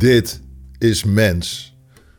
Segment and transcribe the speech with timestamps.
[0.00, 0.40] Dit
[0.78, 1.76] is mens.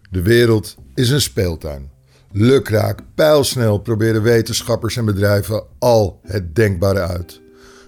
[0.09, 1.89] De wereld is een speeltuin.
[2.31, 7.41] Lukraak, pijlsnel proberen wetenschappers en bedrijven al het denkbare uit.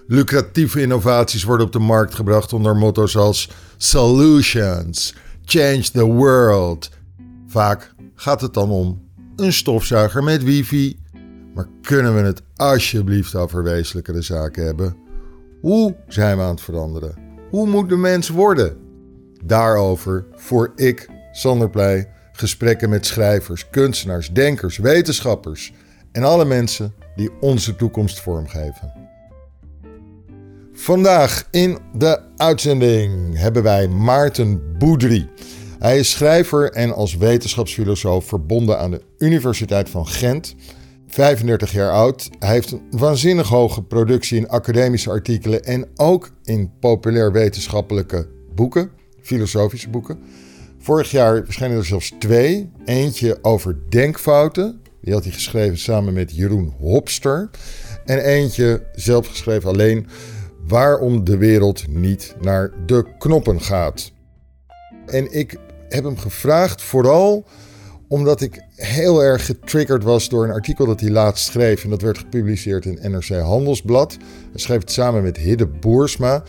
[0.06, 5.14] Lucratieve innovaties worden op de markt gebracht onder motto's als Solutions,
[5.44, 6.90] Change the World.
[7.46, 10.98] Vaak gaat het dan om een stofzuiger met wifi.
[11.54, 14.96] Maar kunnen we het alsjeblieft over wezenlijkere zaken hebben?
[15.60, 17.14] Hoe zijn we aan het veranderen?
[17.50, 18.83] Hoe moet de mens worden?
[19.46, 25.72] Daarover voer ik, Sander gesprekken met schrijvers, kunstenaars, denkers, wetenschappers
[26.12, 28.92] en alle mensen die onze toekomst vormgeven.
[30.72, 35.28] Vandaag in de uitzending hebben wij Maarten Boudry.
[35.78, 40.54] Hij is schrijver en als wetenschapsfilosoof verbonden aan de Universiteit van Gent.
[41.06, 42.30] 35 jaar oud.
[42.38, 48.90] Hij heeft een waanzinnig hoge productie in academische artikelen en ook in populair wetenschappelijke boeken,
[49.24, 50.18] filosofische boeken.
[50.78, 52.70] Vorig jaar verschenen er zelfs twee.
[52.84, 54.80] Eentje over denkfouten.
[55.00, 57.50] Die had hij geschreven samen met Jeroen Hopster.
[58.04, 60.06] En eentje zelf geschreven alleen
[60.66, 64.12] waarom de wereld niet naar de knoppen gaat.
[65.06, 67.46] En ik heb hem gevraagd vooral
[68.08, 71.84] omdat ik heel erg getriggerd was door een artikel dat hij laatst schreef.
[71.84, 74.16] En dat werd gepubliceerd in NRC Handelsblad.
[74.50, 76.42] Hij schreef het samen met Hidde Boersma.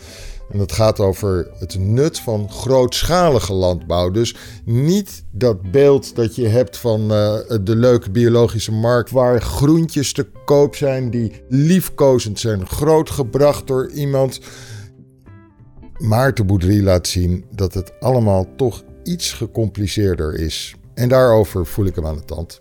[0.50, 4.10] En dat gaat over het nut van grootschalige landbouw.
[4.10, 10.12] Dus niet dat beeld dat je hebt van uh, de leuke biologische markt waar groentjes
[10.12, 14.40] te koop zijn die liefkozend zijn, grootgebracht door iemand.
[15.98, 20.74] Maarten Boudry laat zien dat het allemaal toch iets gecompliceerder is.
[20.94, 22.60] En daarover voel ik hem aan de tand.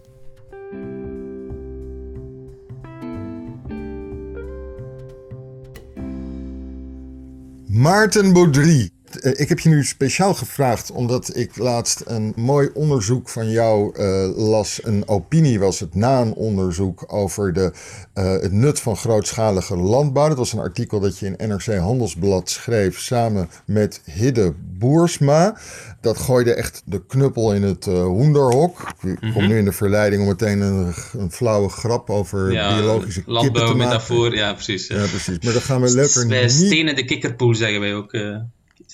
[7.78, 8.95] Maarten Baudry.
[9.22, 14.00] Eh, ik heb je nu speciaal gevraagd omdat ik laatst een mooi onderzoek van jou
[14.00, 14.80] uh, las.
[14.84, 17.72] Een opinie was het na een onderzoek over de,
[18.16, 20.28] uh, het nut van grootschalige landbouw.
[20.28, 25.58] Dat was een artikel dat je in NRC Handelsblad schreef samen met Hidde Boersma.
[26.02, 28.94] Dat gooide echt de knuppel in het hoenderhok.
[29.04, 29.48] Ik kom mhm.
[29.48, 34.36] nu in de verleiding om meteen een, een flauwe grap over ja, biologische te metafoor,
[34.36, 34.88] ja precies.
[34.88, 35.06] Ja.
[35.06, 36.52] precies, maar dan gaan we lekker niet...
[36.52, 38.14] steen in de kikkerpoel zeggen wij ook...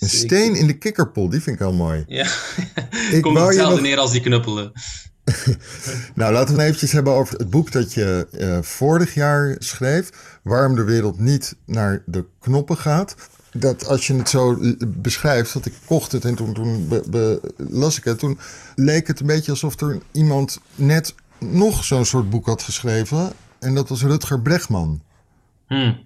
[0.01, 2.03] Een steen in de kikkerpoel, die vind ik heel mooi.
[2.07, 2.27] Ja,
[3.11, 3.81] ik komt hetzelfde nog...
[3.81, 4.71] neer als die knuppelen.
[6.15, 10.09] nou, laten we het eventjes hebben over het boek dat je uh, vorig jaar schreef.
[10.43, 13.15] Waarom de wereld niet naar de knoppen gaat
[13.53, 14.57] dat als je het zo
[14.87, 16.89] beschrijft, dat ik kocht het en toen, toen
[17.57, 18.39] las ik het, toen
[18.75, 23.31] leek het een beetje alsof er iemand net nog zo'n soort boek had geschreven.
[23.59, 25.01] En dat was Rutger Bregman.
[25.67, 25.99] Hmm.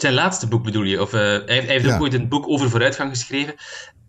[0.00, 1.02] Zijn laatste boek bedoel je?
[1.02, 3.54] Of uh, hij, heeft ook ooit een boek over vooruitgang geschreven.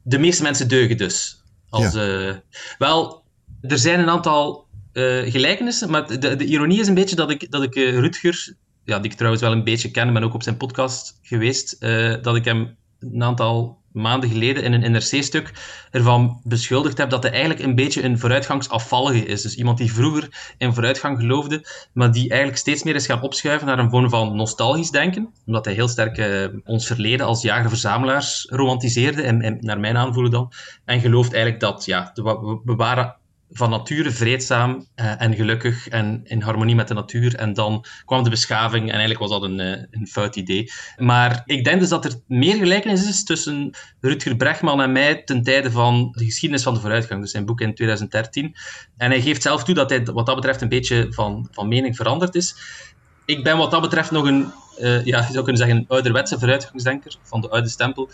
[0.04, 1.44] De meeste mensen deugen dus.
[1.70, 2.34] Als, uh,
[2.78, 3.24] wel,
[3.62, 7.52] er zijn een aantal uh, gelijkenissen, maar de, de, ironie is een beetje dat ik,
[7.52, 10.58] dat ik Rutger ja, die ik trouwens wel een beetje ken, ben ook op zijn
[10.58, 11.80] podcast geweest,
[12.22, 15.52] dat ik hem een aantal maanden geleden in een NRC-stuk
[15.92, 19.42] ervan beschuldigd heb dat hij eigenlijk een beetje een vooruitgangsafvallige is.
[19.42, 23.68] Dus iemand die vroeger in vooruitgang geloofde, maar die eigenlijk steeds meer is gaan opschuiven
[23.68, 28.48] naar een vorm van nostalgisch denken, omdat hij heel sterk uh, ons verleden als jager-verzamelaars
[28.50, 30.52] romantiseerde, en, en, naar mijn aanvoelen dan,
[30.86, 33.19] en gelooft eigenlijk dat ja, we, we waren
[33.52, 37.36] van nature vreedzaam uh, en gelukkig en in harmonie met de natuur.
[37.36, 40.72] En dan kwam de beschaving en eigenlijk was dat een, uh, een fout idee.
[40.98, 45.44] Maar ik denk dus dat er meer gelijkenis is tussen Rutger Bregman en mij ten
[45.44, 48.56] tijde van de geschiedenis van de vooruitgang, dus zijn boek in 2013.
[48.98, 51.96] En hij geeft zelf toe dat hij wat dat betreft een beetje van, van mening
[51.96, 52.56] veranderd is.
[53.30, 56.40] Ik ben wat dat betreft nog een uh, ja, je zou kunnen zeggen, een ouderwetse
[56.40, 58.10] vooruitgangsdenker van de oude stempel.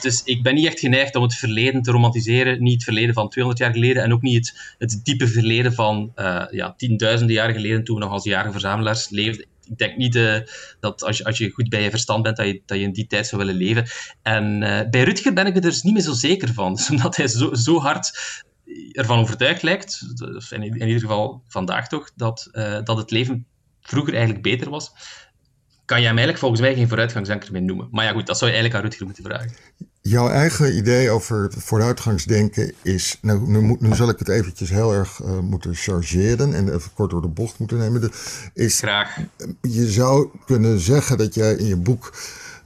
[0.00, 2.62] Dus ik ben niet echt geneigd om het verleden te romantiseren.
[2.62, 4.36] Niet het verleden van 200 jaar geleden en ook niet
[4.78, 9.08] het, het diepe verleden van uh, ja, tienduizenden jaren geleden, toen we nog als jarenverzamelaars
[9.08, 9.46] leefden.
[9.68, 10.38] Ik denk niet uh,
[10.80, 12.92] dat als je, als je goed bij je verstand bent, dat je, dat je in
[12.92, 13.86] die tijd zou willen leven.
[14.22, 14.58] En
[14.90, 16.74] bij Rutger ben ik er dus niet meer zo zeker van.
[16.74, 18.10] Dus omdat hij zo, zo hard
[18.92, 20.06] ervan overtuigd lijkt,
[20.50, 22.48] in, in ieder geval vandaag toch, dat,
[22.84, 23.46] dat het leven
[23.90, 24.92] vroeger eigenlijk beter was
[25.90, 27.88] kan jij hem eigenlijk volgens mij geen vooruitgangsdenker meer noemen.
[27.90, 29.52] Maar ja, goed, dat zou je eigenlijk aan Rutger moeten vragen.
[30.02, 33.18] Jouw eigen idee over vooruitgangsdenken is.
[33.22, 37.10] Nou, nu, nu zal ik het eventjes heel erg uh, moeten chargeren en even kort
[37.10, 38.00] door de bocht moeten nemen.
[38.00, 38.10] De,
[38.54, 39.16] is, Graag.
[39.60, 42.12] Je zou kunnen zeggen dat jij in je boek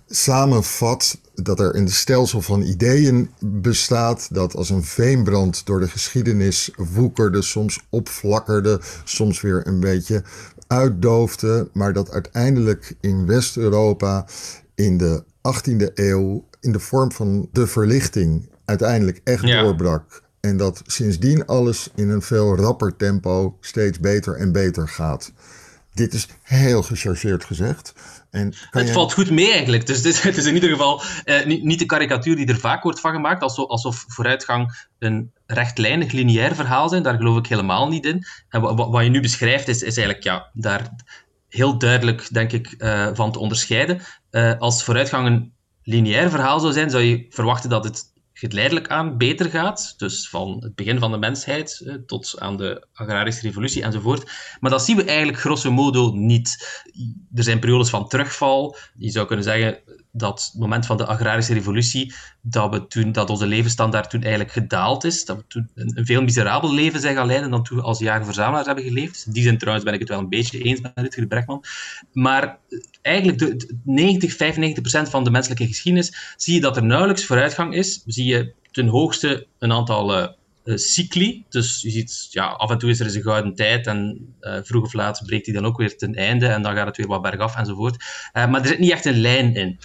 [0.08, 6.70] samenvat dat er een stelsel van ideeën bestaat dat als een veenbrand door de geschiedenis
[6.76, 10.22] woekerde, soms opflakkerde, soms weer een beetje
[10.66, 14.26] uitdoofde, maar dat uiteindelijk in West-Europa
[14.74, 20.22] in de 18e eeuw in de vorm van de verlichting uiteindelijk echt doorbrak.
[20.40, 25.32] En dat sindsdien alles in een veel rapper tempo steeds beter en beter gaat.
[25.94, 27.94] Dit is heel gechargeerd gezegd.
[28.30, 29.86] En het valt goed mee eigenlijk.
[29.86, 32.82] Dus dit, het is in ieder geval eh, niet, niet, de karikatuur die er vaak
[32.82, 37.02] wordt van gemaakt, alsof, alsof vooruitgang een rechtlijnig, lineair verhaal zijn.
[37.02, 38.24] Daar geloof ik helemaal niet in.
[38.48, 40.90] En wat, wat je nu beschrijft is, is eigenlijk ja, daar
[41.48, 44.00] heel duidelijk, denk ik, uh, van te onderscheiden.
[44.30, 45.52] Uh, als vooruitgang een
[45.82, 49.94] lineair verhaal zou zijn, zou je verwachten dat het geleidelijk aan beter gaat.
[49.96, 54.30] Dus van het begin van de mensheid eh, tot aan de agrarische revolutie enzovoort.
[54.60, 56.82] Maar dat zien we eigenlijk grosso modo niet.
[57.34, 58.76] Er zijn periodes van terugval.
[58.96, 59.78] Je zou kunnen zeggen
[60.16, 65.04] dat moment van de agrarische revolutie, dat, we toen, dat onze levensstandaard toen eigenlijk gedaald
[65.04, 65.24] is.
[65.24, 68.66] Dat we toen een, veel miserabel leven zijn gaan leiden dan toen we als jager-verzamelaars
[68.66, 69.32] hebben geleefd.
[69.32, 71.64] Die zin trouwens ben ik het wel een beetje eens met Rutger Bregman.
[72.12, 72.58] Maar
[73.02, 77.74] eigenlijk de, 90, 95 procent van de menselijke geschiedenis zie je dat er nauwelijks vooruitgang
[77.74, 78.02] is.
[78.06, 80.26] Zie je ten hoogste een aantal uh,
[80.64, 81.44] cycli.
[81.48, 84.58] Dus je ziet, ja, af en toe is er eens een gouden tijd en uh,
[84.62, 87.06] vroeg of laat breekt die dan ook weer ten einde en dan gaat het weer
[87.06, 88.04] wat bergaf enzovoort.
[88.32, 89.78] maar er zit niet echt een lijn in.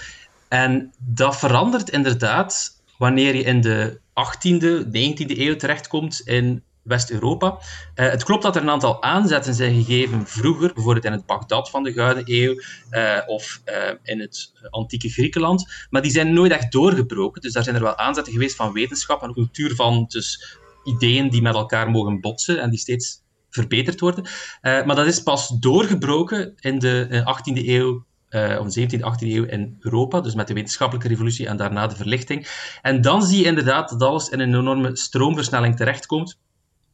[0.48, 7.58] En dat verandert inderdaad wanneer je in de 18e, 19e eeuw terechtkomt in West-Europa.
[7.96, 11.70] Uh, het klopt dat er een aantal aanzetten zijn gegeven vroeger, bijvoorbeeld in het Bagdad
[11.70, 12.62] van de Gouden Eeuw
[12.92, 17.42] uh, of uh, in het antieke Griekenland, maar die zijn nooit echt doorgebroken.
[17.42, 21.42] Dus daar zijn er wel aanzetten geweest van wetenschap en cultuur van dus ideeën die
[21.42, 24.24] met elkaar mogen botsen en die steeds verbeterd worden.
[24.62, 29.44] maar dat is pas doorgebroken in de 18e eeuw uh, of de 17e, 18e eeuw
[29.44, 32.48] in Europa, dus met de wetenschappelijke revolutie en daarna de verlichting.
[32.81, 36.40] En dan zie je inderdaad dat alles in een enorme stroomversnelling terechtkomt.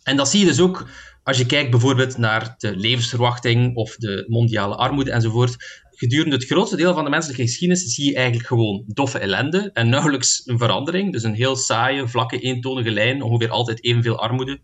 [0.03, 0.87] En dat zie je dus ook
[1.23, 5.83] als je kijkt bijvoorbeeld naar de levensverwachting of de mondiale armoede enzovoort.
[5.95, 9.89] Gedurende het grootste deel van de menselijke geschiedenis zie je eigenlijk gewoon doffe ellende en
[9.89, 11.11] nauwelijks een verandering.
[11.11, 14.59] Dus een heel saaie, vlakke, eentonige lijn, ongeveer altijd evenveel armoede.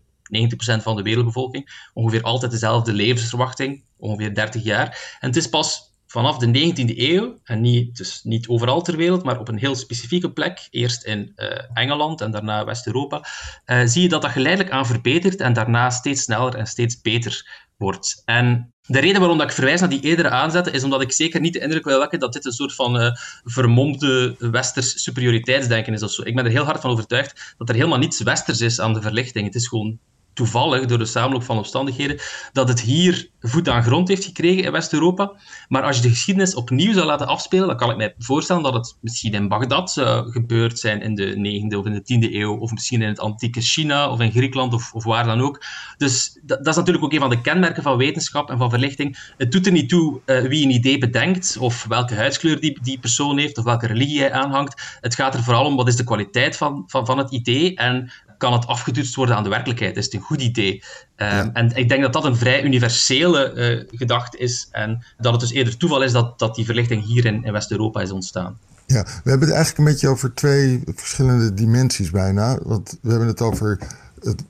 [0.78, 5.16] 90% van de wereldbevolking, ongeveer altijd dezelfde levensverwachting, ongeveer 30 jaar.
[5.20, 9.22] En het is pas vanaf de 19e eeuw, en niet, dus niet overal ter wereld,
[9.22, 13.24] maar op een heel specifieke plek, eerst in uh, Engeland en daarna West-Europa,
[13.66, 17.66] uh, zie je dat dat geleidelijk aan verbetert en daarna steeds sneller en steeds beter
[17.76, 18.22] wordt.
[18.24, 21.40] En de reden waarom dat ik verwijs naar die eerdere aanzetten is omdat ik zeker
[21.40, 23.10] niet de indruk wil wekken dat dit een soort van uh,
[23.44, 26.22] vermomde westers superioriteitsdenken is of zo.
[26.22, 29.02] Ik ben er heel hard van overtuigd dat er helemaal niets westers is aan de
[29.02, 29.46] verlichting.
[29.46, 29.98] Het is gewoon
[30.34, 32.20] toevallig, door de samenloop van omstandigheden,
[32.52, 35.32] dat het hier voet aan grond heeft gekregen in West-Europa.
[35.68, 38.74] Maar als je de geschiedenis opnieuw zou laten afspelen, dan kan ik mij voorstellen dat
[38.74, 42.56] het misschien in Bagdad zou gebeurd zijn in de 9e of in de 10e eeuw,
[42.56, 45.64] of misschien in het antieke China of in Griekenland of, of waar dan ook.
[45.96, 49.32] Dus dat, is natuurlijk ook een van de kenmerken van wetenschap en van verlichting.
[49.36, 52.98] Het doet er niet toe uh, wie een idee bedenkt, of welke huidskleur die, die
[52.98, 54.98] persoon heeft, of welke religie hij aanhangt.
[55.00, 58.12] Het gaat er vooral om wat is de kwaliteit van, van, van het idee en
[58.42, 59.96] kan het afgetoetst worden aan de werkelijkheid?
[59.96, 60.82] Is het een goed idee?
[61.16, 65.40] Um, En ik denk dat dat een vrij universele uh, gedachte is en dat het
[65.40, 68.58] dus eerder toeval is dat, dat die verlichting hier in, in West-Europa is ontstaan.
[68.86, 72.58] Ja, we hebben het eigenlijk een beetje over twee verschillende dimensies bijna.
[72.62, 73.78] Want we hebben het over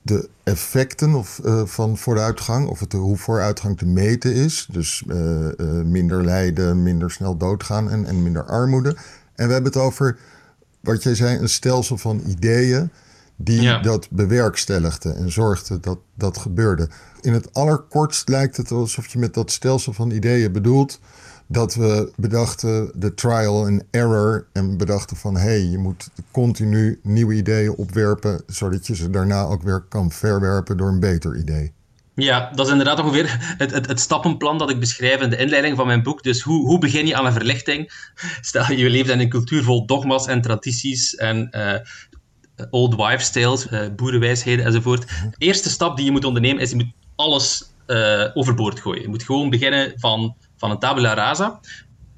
[0.01, 4.67] de effecten of, uh, van vooruitgang, of het, hoe vooruitgang te meten is.
[4.71, 5.47] Dus uh,
[5.83, 8.89] minder lijden, minder snel doodgaan en, en minder armoede.
[9.35, 10.17] En we hebben het over,
[10.79, 12.91] wat jij zei, een stelsel van ideeën
[13.43, 16.89] die dat bewerkstelligde en zorgde dat dat gebeurde.
[17.21, 20.99] In het allerkortst lijkt het alsof je met dat stelsel van ideeën bedoelt
[21.47, 26.99] dat we bedachten de trial and error en bedachten van hé, hey, je moet continu
[27.03, 31.73] nieuwe ideeën opwerpen, zodat je ze daarna ook weer kan verwerpen door een beter idee.
[32.15, 35.77] Ja, dat is inderdaad ongeveer het, het, het, stappenplan dat ik beschrijf in de inleiding
[35.77, 36.23] van mijn boek.
[36.23, 37.91] Dus hoe, hoe begin je aan een verlichting?
[38.41, 41.73] Stel, je leeft in een cultuur vol dogma's en tradities en uh,
[42.69, 45.07] old wives' tales, uh, boerenwijsheden enzovoort.
[45.07, 49.01] De eerste stap die je moet ondernemen is je moet alles uh, overboord gooien.
[49.01, 51.59] Je moet gewoon beginnen van, van een tabula rasa.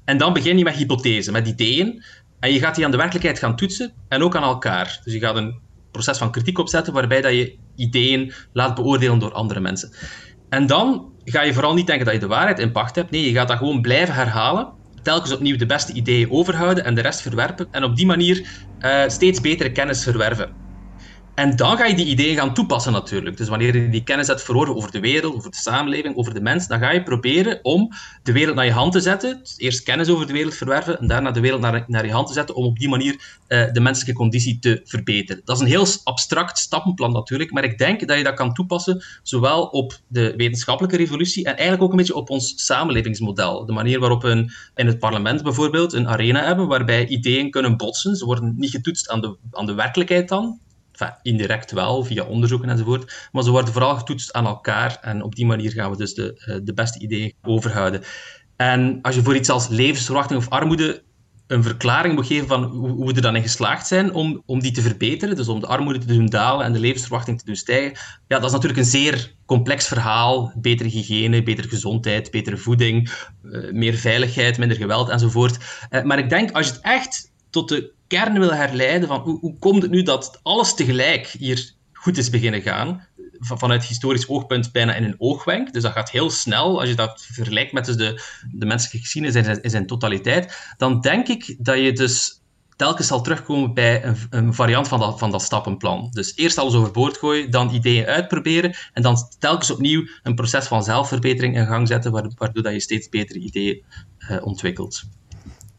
[0.04, 2.02] En dan begin je met hypothesen, met ideeën.
[2.40, 5.00] En je gaat die aan de werkelijkheid gaan toetsen en ook aan elkaar.
[5.04, 5.58] Dus je gaat een
[5.90, 9.92] proces van kritiek opzetten waarbij dat je ideeën laat beoordelen door andere mensen.
[10.48, 13.10] En dan ga je vooral niet denken dat je de waarheid in pacht hebt.
[13.10, 14.72] Nee, je gaat dat gewoon blijven herhalen
[15.06, 17.66] telkens opnieuw de beste ideeën overhouden en de rest verwerpen.
[17.70, 18.36] En op die manier
[18.78, 20.56] uh, steeds betere kennis verwerven.
[21.36, 23.36] En dan ga je die ideeën gaan toepassen natuurlijk.
[23.36, 26.40] Dus wanneer je die kennis hebt verworven over de wereld, over de samenleving, over de
[26.40, 29.42] mens, dan ga je proberen om de wereld naar je hand te zetten.
[29.56, 32.32] Eerst kennis over de wereld verwerven en daarna de wereld naar, naar je hand te
[32.32, 35.42] zetten om op die manier uh, de menselijke conditie te verbeteren.
[35.44, 39.04] Dat is een heel abstract stappenplan natuurlijk, maar ik denk dat je dat kan toepassen
[39.22, 43.66] zowel op de wetenschappelijke revolutie en eigenlijk ook een beetje op ons samenlevingsmodel.
[43.66, 48.16] De manier waarop we in het parlement bijvoorbeeld een arena hebben waarbij ideeën kunnen botsen.
[48.16, 50.60] Ze worden niet getoetst aan de, aan de werkelijkheid dan,
[50.98, 53.28] Enfin, indirect wel, via onderzoeken enzovoort.
[53.32, 54.98] Maar ze worden vooral getoetst aan elkaar.
[55.00, 58.02] En op die manier gaan we dus de, eh, de beste ideeën overhouden.
[58.56, 61.04] En als je voor iets als levensverwachting of armoede
[61.46, 64.72] een verklaring moet geven van hoe we er dan in geslaagd zijn om, om die
[64.72, 67.98] te verbeteren, dus om de armoede te doen dalen en de levensverwachting te doen stijgen,
[68.26, 70.52] ja, dat is natuurlijk een zeer complex verhaal.
[70.56, 73.10] Betere hygiëne, betere gezondheid, betere voeding,
[73.42, 75.58] eh, meer veiligheid, minder geweld enzovoort.
[75.90, 79.38] Uh, maar ik denk, als je het echt tot de kern wil herleiden van hoe,
[79.38, 83.06] hoe komt het nu dat alles tegelijk hier goed is beginnen gaan,
[83.38, 85.72] vanuit historisch oogpunt bijna in een oogwenk.
[85.72, 88.22] Dus dat gaat heel snel, als je dat vergelijkt met dus de,
[88.52, 92.40] de menselijke geschiedenis in in zijn totaliteit, dan denk ik dat je dus
[92.76, 96.08] telkens zal terugkomen bij een, een, variant van dat, van dat stappenplan.
[96.10, 100.84] Dus eerst alles overboord gooien, dan ideeën uitproberen en dan telkens opnieuw een proces van
[100.84, 103.82] zelfverbetering in gang zetten, waardoor dat je steeds betere ideeën
[104.18, 105.02] uh, ontwikkelt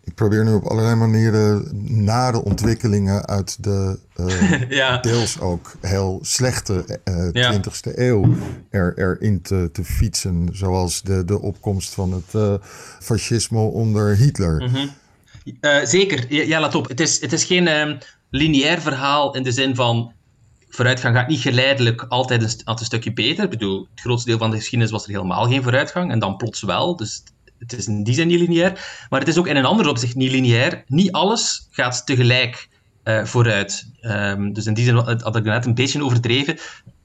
[0.08, 1.68] ik probeer nu op allerlei manieren
[2.06, 4.00] nare ontwikkelingen uit de
[4.70, 8.36] uh, deels ook heel slechte uh, eh, 20e eeuw
[8.70, 10.50] er, erin te, te fietsen.
[10.52, 12.54] Zoals de, de opkomst van het uh,
[13.00, 14.70] fascisme onder Hitler.
[14.70, 14.90] Mm
[15.84, 16.88] zeker, ja, laat op.
[16.88, 17.98] Het is, het is geen ehm,
[18.30, 20.12] lineair verhaal in de zin van
[20.70, 23.44] vooruitgang gaat niet geleidelijk altijd een, een stukje beter.
[23.44, 26.38] Ik bedoel, het grootste deel van de geschiedenis was er helemaal geen vooruitgang en dan
[26.38, 26.96] plots wel.
[26.96, 27.24] Dus
[27.60, 30.16] het is in die zin niet lineair, maar het is ook in een ander opzicht
[30.16, 30.84] niet lineair.
[30.88, 32.70] Niet alles gaat tegelijk
[33.04, 33.92] uh, vooruit.
[34.02, 36.58] Um, dus in die zin had ik net een beetje overdreven.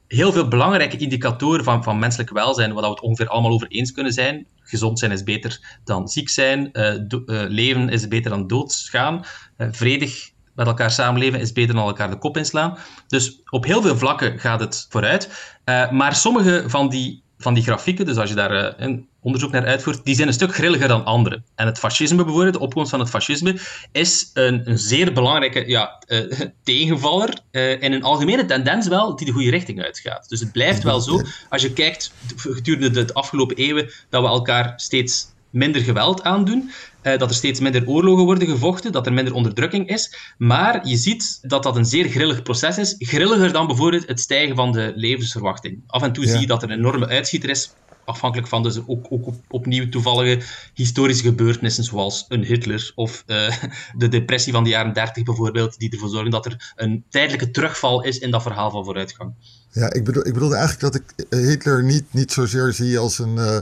[0.08, 3.92] Heel veel belangrijke indicatoren van, van menselijk welzijn, waar we het ongeveer allemaal over eens
[3.92, 4.46] kunnen zijn.
[4.60, 6.68] Gezond zijn is beter dan ziek zijn.
[6.72, 9.24] Uh, uh, leven is beter dan doodgaan.
[9.58, 12.78] vredig met elkaar samenleven is beter dan elkaar de kop inslaan.
[13.06, 15.54] Dus op heel veel vlakken gaat het vooruit.
[15.90, 20.04] maar sommige van die, van die grafieken, dus als je daar een onderzoek naar uitvoert,
[20.04, 21.42] die zijn een stuk grilliger dan andere.
[21.54, 23.58] En het fascisme bijvoorbeeld, de opkomst van het fascisme,
[23.92, 26.30] is een, een zeer belangrijke ja, uh,
[26.64, 30.28] tegenvaller uh, en een algemene tendens wel die de goede richting uitgaat.
[30.28, 34.72] Dus het blijft wel zo, als je kijkt gedurende de afgelopen eeuwen, dat we elkaar
[34.76, 36.70] steeds minder geweld aandoen,
[37.02, 40.34] uh, dat er steeds minder oorlogen worden gevochten, dat er minder onderdrukking is.
[40.38, 42.94] Maar je ziet dat dat een zeer grillig proces is.
[42.98, 45.82] Grilliger dan bijvoorbeeld het stijgen van de levensverwachting.
[45.86, 47.72] Af en toe zie je dat er een enorme uitschieter is
[48.04, 50.40] afhankelijk van dus ook, ook op, opnieuw toevallige
[50.74, 53.56] historische gebeurtenissen, zoals een Hitler of uh,
[53.96, 58.04] de depressie van de jaren 30 bijvoorbeeld, die ervoor zorgen dat er een tijdelijke terugval
[58.04, 59.34] is in dat verhaal van vooruitgang.
[59.70, 63.18] Ja, ik, bedoel, ik bedoelde eigenlijk dat ik eh, Hitler niet, niet zozeer zie als
[63.18, 63.58] een uh,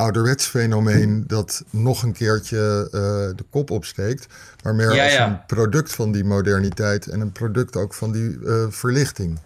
[0.00, 2.90] ouderwets fenomeen dat nog een keertje uh,
[3.36, 4.26] de kop opsteekt,
[4.62, 8.38] maar meer als een product van die moderniteit en een product ook van die
[8.68, 9.38] verlichting.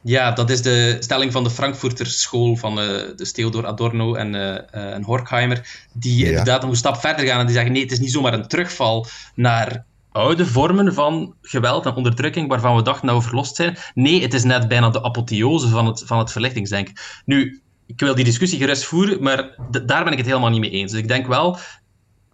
[0.00, 4.34] Ja, dat is de stelling van de Frankfurter school van uh, de Theodor Adorno en,
[4.72, 8.00] en Horkheimer, die inderdaad nog een stap verder gaan en die zeggen nee, het is
[8.00, 13.16] niet zomaar een terugval naar oude vormen van geweld en onderdrukking waarvan we dachten dat
[13.16, 13.76] we verlost zijn.
[13.94, 16.94] Nee, het is net bijna de apotheose van het, van het verlichtingsdenken.
[17.24, 20.70] Nu, ik wil die discussie gerust voeren, maar daar ben ik het helemaal niet mee
[20.70, 20.90] eens.
[20.90, 21.58] Dus ik denk wel,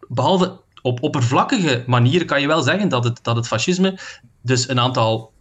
[0.09, 3.99] behalve op oppervlakkige manieren kan je wel zeggen dat het, dat het fascisme
[4.43, 5.33] dus een aantal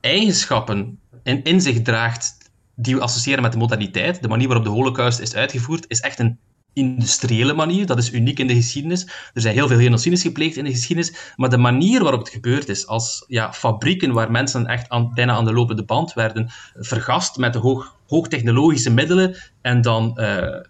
[0.00, 2.36] eigenschappen in, in zich draagt
[2.74, 4.22] die we associëren met de moderniteit.
[4.22, 6.38] De manier waarop de holocaust is uitgevoerd, is echt een
[6.76, 7.86] industriële manier.
[7.86, 9.04] Dat is uniek in de geschiedenis.
[9.34, 12.68] Er zijn heel veel genocides gepleegd in de geschiedenis, maar de manier waarop het gebeurd
[12.68, 17.36] is, als ja, fabrieken waar mensen echt aan, bijna aan de lopende band werden vergast
[17.36, 20.60] met de hoog, hoogtechnologische middelen en dan uh,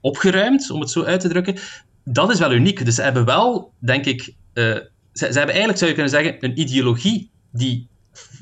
[0.00, 1.56] opgeruimd, om het zo uit te drukken,
[2.04, 2.84] dat is wel uniek.
[2.84, 4.20] Dus ze hebben wel, denk ik,
[4.54, 7.88] uh, ze, ze hebben eigenlijk, zou je kunnen zeggen, een ideologie die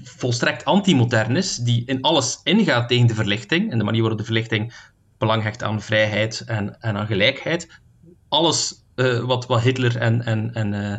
[0.04, 4.25] volstrekt anti-modern is, die in alles ingaat tegen de verlichting en de manier waarop de
[4.25, 7.80] verlichting belang hecht aan vrijheid en, en aan gelijkheid.
[8.28, 10.92] Alles uh, wat, wat Hitler en, en, en, uh,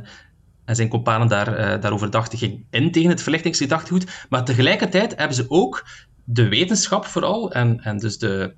[0.65, 4.25] en zijn companen daar, uh, daarover dachten, ging in tegen het verlichtingsgedachtegoed.
[4.29, 5.85] Maar tegelijkertijd hebben ze ook
[6.23, 8.55] de wetenschap vooral en, en dus de,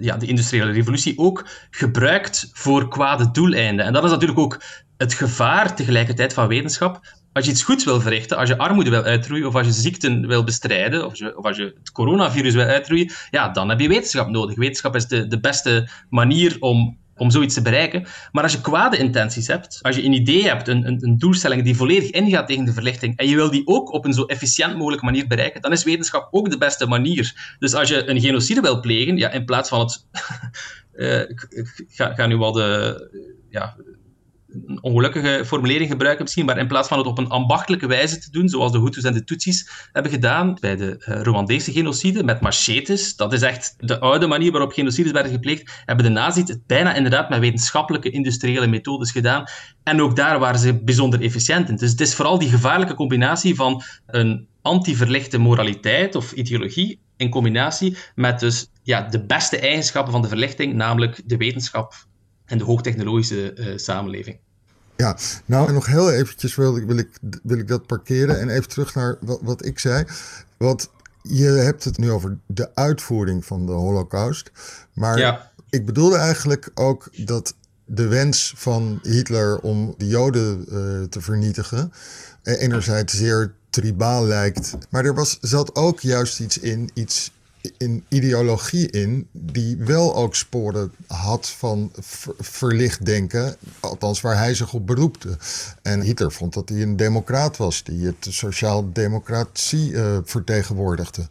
[0.00, 3.84] ja, de industriële revolutie ook gebruikt voor kwade doeleinden.
[3.84, 4.62] En dat is natuurlijk ook
[4.96, 7.00] het gevaar tegelijkertijd van wetenschap
[7.32, 10.26] als je iets goeds wil verrichten, als je armoede wil uitroeien, of als je ziekten
[10.26, 14.28] wil bestrijden, of, of als je het coronavirus wil uitroeien, ja, dan heb je wetenschap
[14.28, 14.56] nodig.
[14.56, 18.06] Wetenschap is de, de beste manier om om zoiets te bereiken.
[18.32, 21.62] Maar als je kwade intenties hebt, als je een idee hebt, een, een, een, doelstelling
[21.62, 24.76] die volledig ingaat tegen de verlichting, en je wil die ook op een zo efficiënt
[24.76, 27.54] mogelijke manier bereiken, dan is wetenschap ook de beste manier.
[27.58, 30.06] Dus als je een genocide wil plegen, ja, in plaats van het...
[30.94, 31.48] uh, ik,
[31.88, 33.40] ga, ga, nu wel de...
[33.50, 33.76] Ja,
[34.66, 38.30] een ongelukkige formulering gebruiken misschien, maar in plaats van het op een ambachtelijke wijze te
[38.30, 42.40] doen, zoals de Hutus en de Tutsis hebben gedaan bij de uh, Rwandese genocide met
[42.40, 46.66] machetes, dat is echt de oude manier waarop genocides werden gepleegd, hebben de nazi's het
[46.66, 49.44] bijna inderdaad met wetenschappelijke industriële methodes gedaan.
[49.82, 51.76] En ook daar waren ze bijzonder efficiënt in.
[51.76, 57.96] Dus het is vooral die gevaarlijke combinatie van een anti-verlichte moraliteit of ideologie in combinatie
[58.14, 61.94] met dus ja, de beste eigenschappen van de verlichting, namelijk de wetenschap
[62.44, 64.38] en de hoogtechnologische uh, samenleving.
[64.96, 67.08] Ja, nou nog heel eventjes wil ik, wil, ik,
[67.42, 70.04] wil ik dat parkeren en even terug naar wat, wat ik zei.
[70.56, 70.90] Want
[71.22, 74.50] je hebt het nu over de uitvoering van de holocaust.
[74.92, 75.50] Maar ja.
[75.70, 81.92] ik bedoelde eigenlijk ook dat de wens van Hitler om de Joden uh, te vernietigen...
[82.42, 84.76] Eh, enerzijds zeer tribaal lijkt.
[84.90, 87.32] Maar er was, zat ook juist iets in, iets
[87.78, 91.92] een ideologie in die wel ook sporen had van
[92.40, 95.36] verlicht denken, althans waar hij zich op beroepte.
[95.82, 101.28] En Hitler vond dat hij een democraat was, die het sociaal-democratie uh, vertegenwoordigde.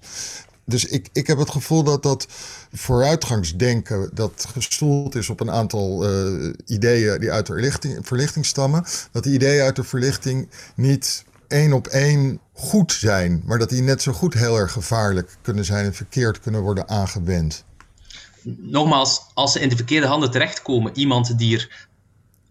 [0.66, 2.28] Dus ik, ik heb het gevoel dat dat
[2.74, 8.86] vooruitgangsdenken, dat gestoeld is op een aantal uh, ideeën die uit de verlichting, verlichting stammen,
[9.12, 13.82] dat die ideeën uit de verlichting niet één op één goed zijn, maar dat die
[13.82, 17.66] net zo goed heel erg gevaarlijk kunnen zijn en verkeerd kunnen worden aangewend.
[18.58, 21.88] Nogmaals, als ze in de verkeerde handen terechtkomen, iemand die er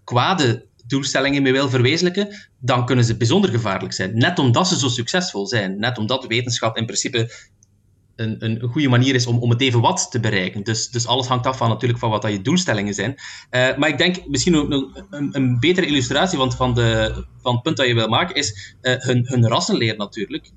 [0.04, 4.18] kwade doelstellingen mee wil verwezenlijken, dan kunnen ze bijzonder gevaarlijk zijn.
[4.18, 5.78] Net omdat ze zo succesvol zijn.
[5.78, 7.32] Net omdat wetenschap in principe
[8.20, 10.62] een, een, goede manier is om, om het even wat te bereiken.
[10.62, 13.14] Dus, dus alles hangt af van, natuurlijk van wat dat je doelstellingen zijn.
[13.50, 17.62] Uh, maar ik denk misschien ook een, een, betere illustratie van, van, de, van het
[17.62, 20.50] punt dat je wil maken, is uh, hun, hun rassenleer natuurlijk.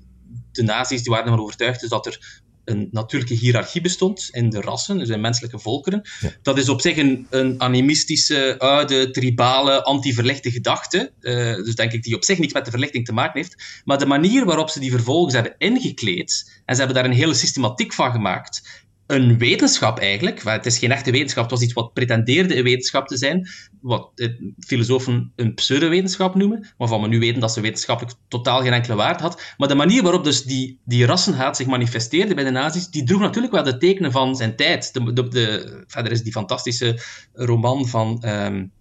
[0.52, 4.60] De nazi's die waren ervan overtuigd dus dat er een natuurlijke hiërarchie bestond in de
[4.60, 6.02] rassen, dus in menselijke volkeren.
[6.42, 11.12] Dat is op zich een, een animistische, oude, tribale, anti-verlichte gedachte.
[11.20, 13.82] Uh, dus denk ik die op zich niets met de verlichting te maken heeft.
[13.84, 17.34] Maar de manier waarop ze die vervolgens hebben ingekleed, en ze hebben daar een hele
[17.34, 20.42] systematiek van gemaakt, een wetenschap eigenlijk.
[20.42, 23.48] Het is geen echte wetenschap, het was iets wat pretendeerde een wetenschap te zijn,
[23.80, 24.10] wat
[24.58, 29.22] filosofen een pseudowetenschap noemen, waarvan we nu weten dat ze wetenschappelijk totaal geen enkele waarde
[29.22, 29.54] had.
[29.56, 33.20] Maar de manier waarop dus die, die rassenhaat zich manifesteerde bij de nazi's, die droeg
[33.20, 34.92] natuurlijk wel de tekenen van zijn tijd.
[34.92, 37.00] De, de, de verder is die fantastische
[37.32, 38.72] roman van um,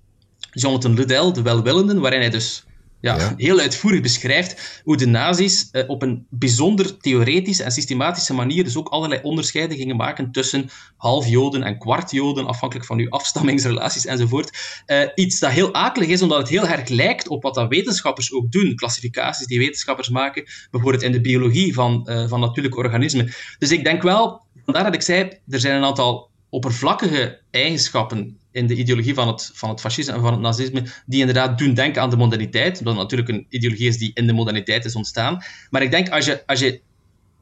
[0.51, 2.65] Jonathan Liddell, De Welwillenden, waarin hij dus
[3.03, 8.63] ja, heel uitvoerig beschrijft hoe de nazi's eh, op een bijzonder theoretische en systematische manier
[8.63, 14.57] dus ook allerlei onderscheiden gingen maken tussen half-Joden en kwart-Joden, afhankelijk van uw afstammingsrelaties enzovoort.
[14.87, 18.33] Uh, iets dat heel akelig is, omdat het heel erg lijkt op wat dat wetenschappers
[18.33, 23.33] ook doen, klassificaties die wetenschappers maken, bijvoorbeeld in de biologie van, uh, van natuurlijke organismen.
[23.57, 28.67] Dus ik denk wel, vandaar dat ik zei, er zijn een aantal oppervlakkige eigenschappen in
[28.67, 32.01] de ideologie van het, van het fascisme en van het nazisme, die inderdaad doen denken
[32.01, 35.43] aan de moderniteit, omdat het natuurlijk een ideologie is die in de moderniteit is ontstaan.
[35.69, 36.81] Maar ik denk, als je, als je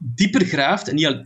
[0.04, 1.24] dieper graaft en niet,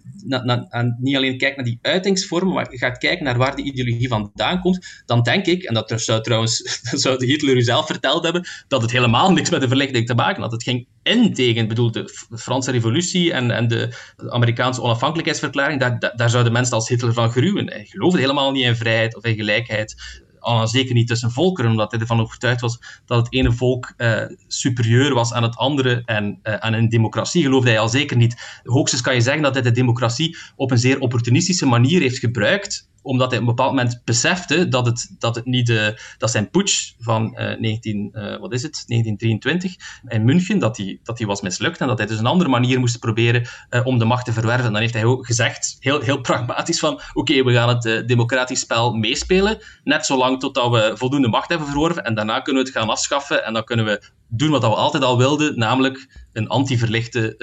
[0.99, 5.03] niet, alleen kijkt naar die uitingsvormen, maar gaat kijken naar waar die ideologie vandaan komt,
[5.07, 8.83] dan denk ik, en dat zou trouwens dat zou Hitler u zelf verteld hebben, dat
[8.83, 10.53] het helemaal niks met de verlichting te maken had.
[10.53, 13.95] Het ging in tegen bedoel, de Franse revolutie en, en de
[14.29, 15.81] Amerikaanse onafhankelijkheidsverklaring.
[15.81, 17.71] Daar, daar, zouden mensen als Hitler van gruwen.
[17.71, 20.25] Hij geloofde helemaal niet in vrijheid of in gelijkheid
[20.65, 25.15] zeker niet tussen volkeren, omdat hij ervan overtuigd was dat het ene volk uh, superieur
[25.15, 28.61] was aan het andere en uh, aan een democratie geloofde hij al zeker niet.
[28.65, 32.89] Hoogstens kan je zeggen dat hij de democratie op een zeer opportunistische manier heeft gebruikt
[33.07, 36.51] omdat hij op een bepaald moment besefte dat, het, dat, het niet de, dat zijn
[36.51, 39.77] putsch van uh, 19, uh, wat is het, 1923
[40.09, 42.81] in München, dat die, dat die was mislukt en dat hij dus een andere manier
[42.81, 43.49] moest proberen
[43.85, 44.73] om de macht te verwerven.
[44.73, 48.93] Dan heeft hij ook gezegd, heel, heel pragmatisch, van oké, we gaan het democratisch spel
[48.93, 52.89] meespelen, net zolang totdat we voldoende macht hebben verworven en daarna kunnen we het gaan
[52.89, 57.35] afschaffen en dan kunnen we doen wat we altijd al wilden, namelijk een anti-verlichte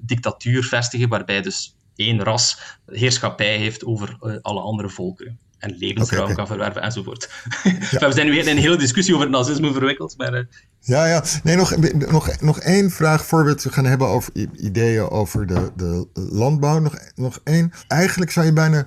[0.00, 5.38] dictatuur vestigen, waarbij dus één ras heerschappij heeft over uh, alle andere volkeren.
[5.58, 6.34] En levensruim okay, okay.
[6.34, 7.30] kan verwerven enzovoort.
[7.90, 8.08] Ja.
[8.08, 10.14] we zijn nu in een hele discussie over het nazisme verwikkeld.
[10.16, 10.40] Maar, uh...
[10.80, 11.24] Ja, ja.
[11.42, 11.76] Nee, nog,
[12.10, 16.78] nog, nog één vraag voor we het gaan hebben over ideeën over de, de landbouw.
[16.78, 17.72] Nog, nog één.
[17.88, 18.86] Eigenlijk zou je bijna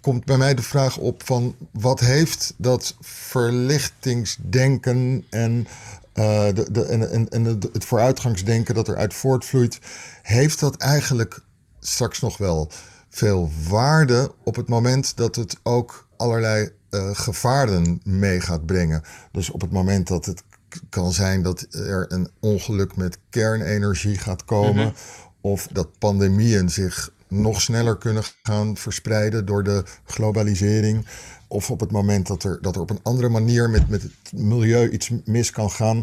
[0.00, 5.66] komt bij mij de vraag op van wat heeft dat verlichtingsdenken en,
[6.14, 9.78] uh, de, de, en, en, en het vooruitgangsdenken dat eruit voortvloeit,
[10.22, 11.40] heeft dat eigenlijk
[11.80, 12.70] straks nog wel
[13.08, 19.02] veel waarde op het moment dat het ook allerlei uh, gevaren mee gaat brengen.
[19.32, 20.42] Dus op het moment dat het
[20.88, 24.94] kan zijn dat er een ongeluk met kernenergie gaat komen, mhm.
[25.40, 31.06] of dat pandemieën zich nog sneller kunnen gaan verspreiden door de globalisering.
[31.48, 34.32] Of op het moment dat er, dat er op een andere manier met, met het
[34.32, 36.02] milieu iets mis kan gaan.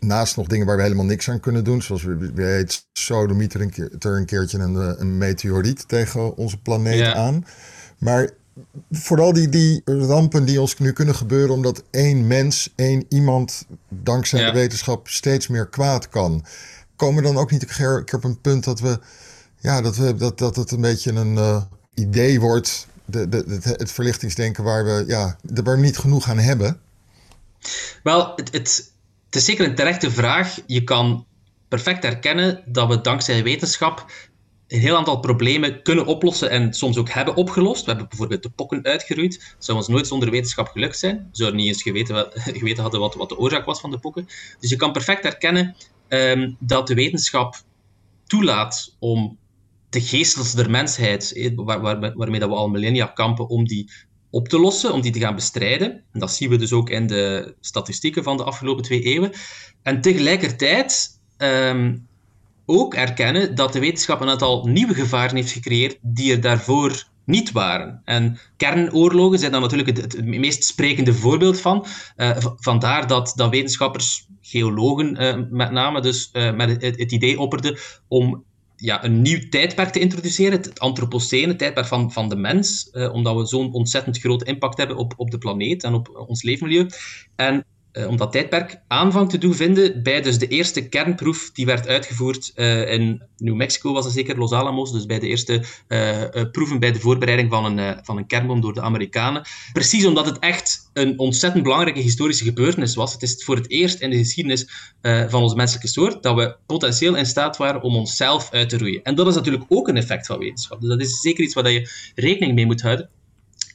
[0.00, 1.82] Naast nog dingen waar we helemaal niks aan kunnen doen.
[1.82, 5.88] Zoals we, we heet Sodomiet er een, keer, er een keertje een, eh, een meteoriet
[5.88, 7.46] tegen onze planeet aan.
[7.98, 8.30] Maar
[8.90, 14.44] vooral die, die rampen die ons nu kunnen gebeuren omdat één mens, één iemand dankzij
[14.44, 16.44] de wetenschap steeds meer kwaad kan.
[16.96, 18.98] Komen we dan ook niet een keer op een punt dat we
[19.58, 21.62] ja, dat, we, dat, dat het een beetje een uh,
[21.94, 26.38] idee wordt, de, de, het, het verlichtingsdenken waar we, ja, waar we niet genoeg aan
[26.38, 26.80] hebben?
[28.02, 28.92] Wel, het
[29.36, 30.58] is zeker een terechte vraag.
[30.66, 31.26] Je kan
[31.68, 34.06] perfect herkennen dat we dankzij wetenschap
[34.68, 37.80] een heel aantal problemen kunnen oplossen en soms ook hebben opgelost.
[37.80, 39.32] We hebben bijvoorbeeld de pokken uitgeroeid.
[39.32, 41.28] Dat zou ons nooit zonder wetenschap gelukt zijn.
[41.32, 44.26] We niet eens geweten, geweten hadden wat, wat de oorzaak was van de pokken.
[44.60, 45.76] Dus je kan perfect herkennen
[46.08, 47.56] um, dat de wetenschap
[48.26, 49.38] toelaat om
[49.88, 53.90] de geestels der mensheid, eh, waar, waar, waarmee dat we al millennia kampen, om die
[54.30, 55.90] op te lossen, om die te gaan bestrijden.
[56.12, 59.32] En dat zien we dus ook in de statistieken van de afgelopen twee eeuwen.
[59.82, 62.06] En tegelijkertijd um,
[62.66, 67.52] ook erkennen dat de wetenschap een aantal nieuwe gevaren heeft gecreëerd die er daarvoor niet
[67.52, 68.02] waren.
[68.04, 71.86] En kernoorlogen zijn daar natuurlijk het, meest sprekende voorbeeld van.
[72.16, 77.40] Uh, vandaar dat, dat wetenschappers, geologen uh, met name, dus uh, met het, het, idee
[77.40, 78.44] opperden om
[78.76, 83.12] ja, een nieuw tijdperk te introduceren, het antropocene, het tijdperk van, van de mens, eh,
[83.12, 86.86] omdat we zo'n ontzettend grote impact hebben op, op de planeet en op ons leefmilieu.
[87.36, 87.64] En
[88.08, 92.52] om dat tijdperk aanvang te doen vinden bij dus de eerste kernproef die werd uitgevoerd
[92.56, 96.80] uh, in New Mexico, was dat zeker, Los Alamos, dus bij de eerste uh, proeven
[96.80, 99.46] bij de voorbereiding van een, van een kernbom door de Amerikanen.
[99.72, 103.12] Precies omdat het echt een ontzettend belangrijke historische gebeurtenis was.
[103.12, 104.68] Het is voor het eerst in de geschiedenis
[105.02, 109.02] van onze menselijke soort dat we potentieel in staat waren om onszelf uit te roeien.
[109.02, 110.80] En dat is natuurlijk ook een effect van wetenschap.
[110.80, 113.08] Dus dat is zeker iets waar je rekening mee moet houden.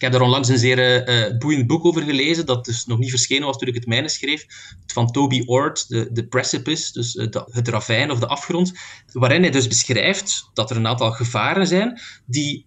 [0.01, 3.09] Ik heb daar onlangs een zeer uh, boeiend boek over gelezen, dat dus nog niet
[3.09, 4.45] verschenen was toen ik het mijne schreef,
[4.87, 8.71] van Toby Ord, de, Precipice, dus uh, het ravijn of de afgrond,
[9.11, 12.65] waarin hij dus beschrijft dat er een aantal gevaren zijn die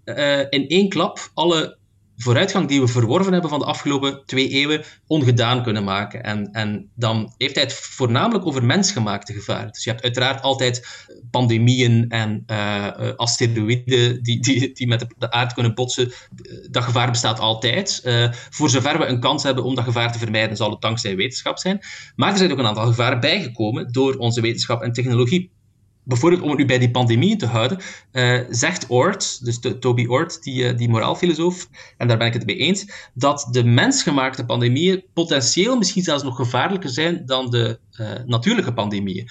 [0.50, 1.78] in één klap alle
[2.16, 6.22] vooruitgang die we verworven hebben van de afgelopen twee eeuwen ongedaan kunnen maken.
[6.22, 9.72] En, en dan heeft hij het voornamelijk over mensgemaakte gevaren.
[9.72, 15.54] Dus je hebt uiteraard altijd pandemieën en uh, asteroïden die, die, die met de, aarde
[15.54, 16.12] kunnen botsen.
[16.70, 18.02] Dat gevaar bestaat altijd.
[18.04, 21.16] Uh, voor zover we een kans hebben om dat gevaar te vermijden, zal het dankzij
[21.16, 21.80] wetenschap zijn.
[22.16, 25.50] Maar er zijn ook een aantal gevaren bijgekomen door onze wetenschap en technologie
[26.04, 27.78] bijvoorbeeld om het nu bij die pandemie te houden,
[28.12, 32.32] uh, zegt Oort, dus de, Toby Oort, die, uh, die moraalfilosoof, en daar ben ik
[32.32, 37.78] het mee eens, dat de mensgemaakte pandemieën potentieel misschien zelfs nog gevaarlijker zijn dan de
[38.00, 39.28] uh, natuurlijke pandemieën.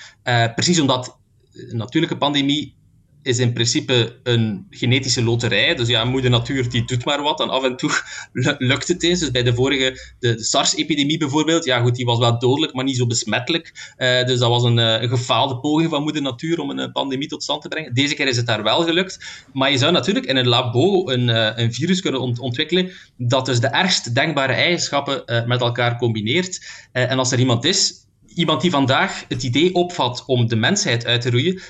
[0.55, 1.17] precies omdat
[1.53, 2.75] een natuurlijke pandemie
[3.23, 5.75] is in principe een genetische loterij.
[5.75, 7.91] Dus ja, moeder natuur die doet maar wat en af en toe
[8.57, 9.19] lukt het eens.
[9.19, 12.83] Dus bij de vorige, de, de SARS-epidemie bijvoorbeeld, ja goed, die was wel dodelijk, maar
[12.83, 13.93] niet zo besmettelijk.
[13.97, 16.91] Uh, dus dat was een, uh, een, gefaalde poging van moeder natuur om een uh,
[16.91, 17.93] pandemie tot stand te brengen.
[17.93, 19.45] Deze keer is het daar wel gelukt.
[19.53, 21.27] Maar je zou natuurlijk in een labo een,
[21.61, 26.65] een virus kunnen ont ontwikkelen dat dus de ergst denkbare eigenschappen met elkaar combineert.
[26.91, 28.03] en als er iemand is
[28.35, 31.61] iemand die vandaag het idee opvat om de mensheid uit te roeien,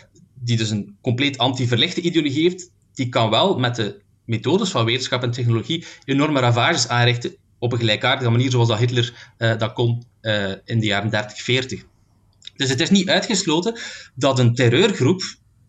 [0.44, 5.24] die dus een compleet anti-verlichte ideologie heeft, die kan wel met de methodes van wetenschap
[5.24, 10.04] en technologie enorme ravages aanrichten op een gelijkaardige manier zoals dat Hitler uh, dat kon
[10.22, 11.84] uh, in de jaren 30, 40.
[12.56, 13.80] Dus het is niet uitgesloten
[14.16, 15.22] dat een terreurgroep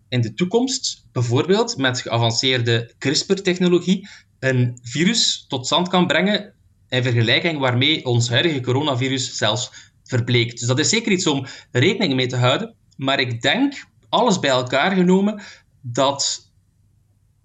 [0.09, 4.09] in de toekomst bijvoorbeeld met geavanceerde CRISPR-technologie
[4.39, 6.55] een virus tot stand kan brengen
[6.89, 9.71] in vergelijking waarmee ons huidige coronavirus zelfs
[10.05, 10.59] verbleekt.
[10.59, 12.75] Dus dat is zeker iets om rekening mee te houden.
[12.97, 13.85] Maar ik denk
[14.15, 15.43] alles bij elkaar genomen,
[15.81, 16.51] dat,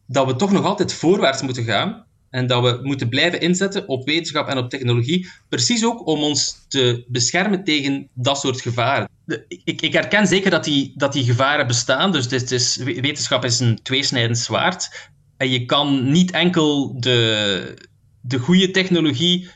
[0.05, 2.07] dat we toch nog altijd voorwaarts moeten gaan.
[2.29, 5.29] En dat we moeten blijven inzetten op wetenschap en op technologie.
[5.49, 9.09] Precies ook om ons te beschermen tegen dat soort gevaren.
[9.47, 12.11] Ik, ik herken zeker dat die, dat die gevaren bestaan.
[12.11, 15.09] Dus dit is, wetenschap is een tweesnijdend zwaard.
[15.37, 17.87] En je kan niet enkel de,
[18.21, 19.49] de goede technologie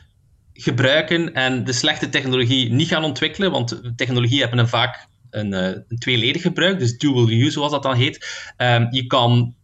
[0.52, 3.50] gebruiken en de slechte technologie niet gaan ontwikkelen.
[3.50, 7.82] Want technologie hebben een vaak een, uh, een tweeledig gebruik, dus dual use zoals dat
[7.82, 8.26] dan heet.
[8.56, 9.54] Um, je kan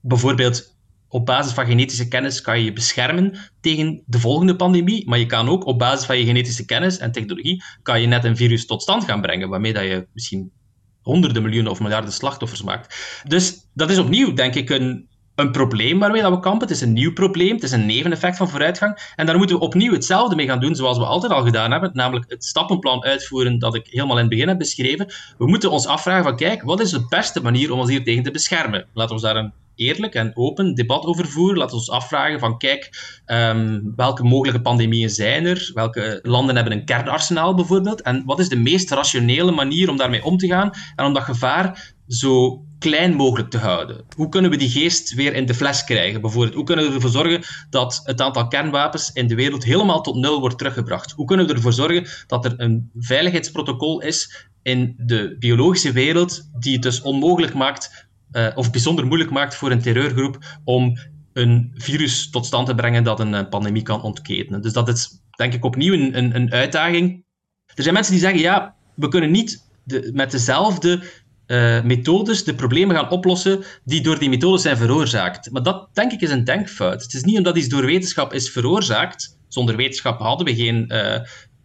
[0.00, 0.74] bijvoorbeeld
[1.08, 5.26] op basis van genetische kennis kan je je beschermen tegen de volgende pandemie, maar je
[5.26, 8.66] kan ook op basis van je genetische kennis en technologie kan je net een virus
[8.66, 10.50] tot stand gaan brengen, waarmee dat je misschien
[11.00, 13.20] honderden miljoenen of miljarden slachtoffers maakt.
[13.26, 16.68] Dus dat is opnieuw, denk ik, een, een probleem waarmee dat we kampen.
[16.68, 17.54] Het is een nieuw probleem.
[17.54, 19.12] Het is een neveneffect van vooruitgang.
[19.16, 21.90] En daar moeten we opnieuw hetzelfde mee gaan doen zoals we altijd al gedaan hebben.
[21.92, 25.06] Namelijk het stappenplan uitvoeren dat ik helemaal in het begin heb beschreven.
[25.38, 28.22] We moeten ons afvragen van kijk, wat is de beste manier om ons hier tegen
[28.22, 28.86] te beschermen?
[28.94, 31.56] Laten we daar een eerlijk en open debat over voeren.
[31.56, 32.90] Laten we ons afvragen van kijk,
[33.24, 35.70] ehm, welke mogelijke pandemieën zijn er?
[35.74, 38.02] Welke landen hebben een kernarsenaal bijvoorbeeld?
[38.02, 41.22] En wat is de meest rationele manier om daarmee om te gaan en om dat
[41.22, 44.04] gevaar zo klein mogelijk te houden?
[44.16, 46.54] Hoe kunnen we die geest weer in de fles krijgen, bijvoorbeeld?
[46.54, 50.40] Hoe kunnen we ervoor zorgen dat het aantal kernwapens in de wereld helemaal tot nul
[50.40, 51.12] wordt teruggebracht?
[51.12, 56.72] Hoe kunnen we ervoor zorgen dat er een veiligheidsprotocol is in de biologische wereld die
[56.72, 60.98] het dus onmogelijk maakt uh, of bijzonder moeilijk maakt voor een terreurgroep om
[61.32, 64.62] een virus tot stand te brengen dat een uh, pandemie kan ontketenen.
[64.62, 67.24] Dus dat is denk ik opnieuw een, een, een, uitdaging.
[67.74, 71.02] Er zijn mensen die zeggen, ja, we kunnen niet de, met dezelfde
[71.46, 75.50] uh, methodes de problemen gaan oplossen die door die methodes zijn veroorzaakt.
[75.50, 77.02] Maar dat, denk ik, is een denkfout.
[77.02, 79.38] Het is niet omdat iets door wetenschap is veroorzaakt.
[79.48, 80.92] Zonder wetenschap hadden we geen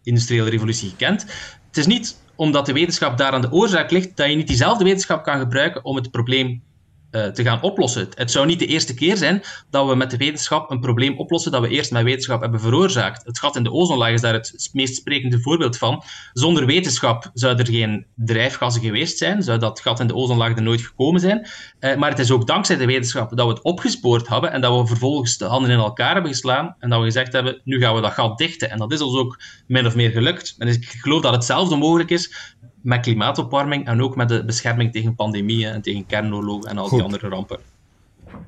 [0.02, 1.22] industriële revolutie gekend.
[1.66, 4.84] Het is niet omdat de wetenschap daar aan de oorzaak ligt, dat je niet diezelfde
[4.84, 6.71] wetenschap kan gebruiken om het probleem uh,
[7.12, 8.08] te gaan oplossen.
[8.14, 11.52] Het zou niet de eerste keer zijn dat we met de wetenschap een probleem oplossen
[11.52, 13.24] dat we eerst met wetenschap hebben veroorzaakt.
[13.24, 16.02] Het gat in de ozonlaag is daar het meest sprekende voorbeeld van.
[16.32, 20.62] Zonder wetenschap zou er geen drijfgassen geweest zijn, zou dat gat in de ozonlaag er
[20.62, 21.48] nooit gekomen zijn.
[21.80, 24.80] Uh, maar het is ook dankzij de wetenschap dat we het opgespoord hebben en dat
[24.80, 27.94] we vervolgens de handen in elkaar hebben geslaan en dat we gezegd hebben, nu gaan
[27.94, 28.70] we dat gat dichten.
[28.70, 30.54] En dat is ons ook min of meer gelukt.
[30.58, 35.14] En ik geloof dat hetzelfde mogelijk is met klimaatopwarming en ook met de bescherming tegen
[35.14, 37.58] pandemieën en tegen kernoorlogen en al die andere rampen.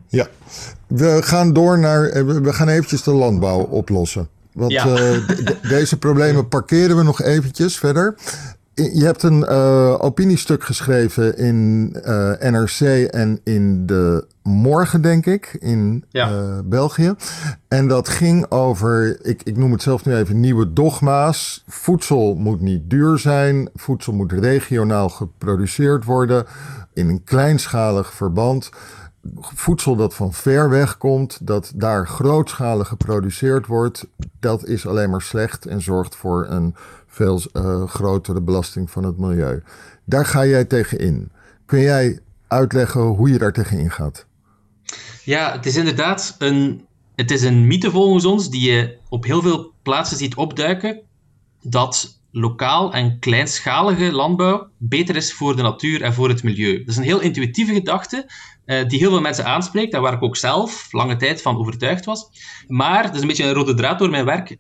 [0.09, 0.29] Ja,
[0.87, 2.05] we gaan door naar.
[2.05, 4.29] Eh, we gaan eventjes de landbouw oplossen.
[4.53, 5.29] Want eh,
[5.69, 8.15] deze problemen parkeren we nog eventjes verder.
[8.75, 15.57] Je hebt een uh, opiniestuk geschreven in uh, NRC en in de Morgen, denk ik,
[15.61, 16.31] in ja.
[16.31, 17.15] uh, België.
[17.69, 21.65] En dat ging over, ik, ik noem het zelf nu even, nieuwe dogma's.
[21.67, 23.69] Voedsel moet niet duur zijn.
[23.75, 26.47] Voedsel moet regionaal geproduceerd worden
[26.93, 28.71] in een kleinschalig verband.
[29.41, 34.07] Voedsel dat van ver weg komt, dat daar grootschalig geproduceerd wordt,
[34.41, 36.75] dat is alleen maar slecht en zorgt voor een
[37.15, 39.63] veel uh, grotere belasting van het milieu.
[40.05, 41.31] Daar ga jij tegen in.
[41.67, 44.27] Kun jij uitleggen hoe je daar tegen ingaat?
[45.25, 49.43] Ja, het is inderdaad een, het is een mythe volgens ons die je op heel
[49.43, 51.01] veel plaatsen ziet opduiken,
[51.63, 56.79] dat lokaal en kleinschalige landbouw beter is voor de natuur en voor het milieu.
[56.79, 58.31] Dat is een heel intuïtieve gedachte,
[58.67, 62.05] uh, die heel veel mensen aanspreekt en waar ik ook zelf lange tijd van overtuigd
[62.05, 62.29] was.
[62.67, 64.57] Maar, dat is een beetje een rode draad door mijn werk,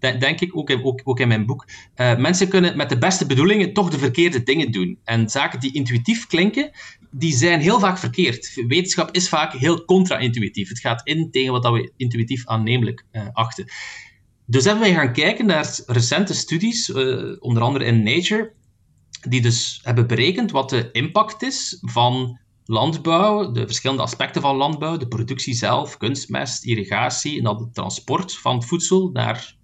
[0.18, 1.66] denk ik, ook in, ook, ook in mijn boek.
[1.96, 4.98] Uh, mensen kunnen met de beste bedoelingen toch de verkeerde dingen doen.
[5.04, 6.70] En zaken die intuïtief klinken,
[7.10, 8.62] die zijn heel vaak verkeerd.
[8.66, 10.68] Wetenschap is vaak heel contra-intuïtief.
[10.68, 13.70] Het gaat in tegen wat we intuïtief aannemelijk uh, achten.
[14.46, 16.92] Dus hebben wij gaan kijken naar recente studies,
[17.38, 18.52] onder andere in Nature,
[19.28, 24.96] die dus hebben berekend wat de impact is van landbouw, de verschillende aspecten van landbouw,
[24.96, 29.56] de productie zelf, kunstmest, irrigatie en dan het transport van voedsel naar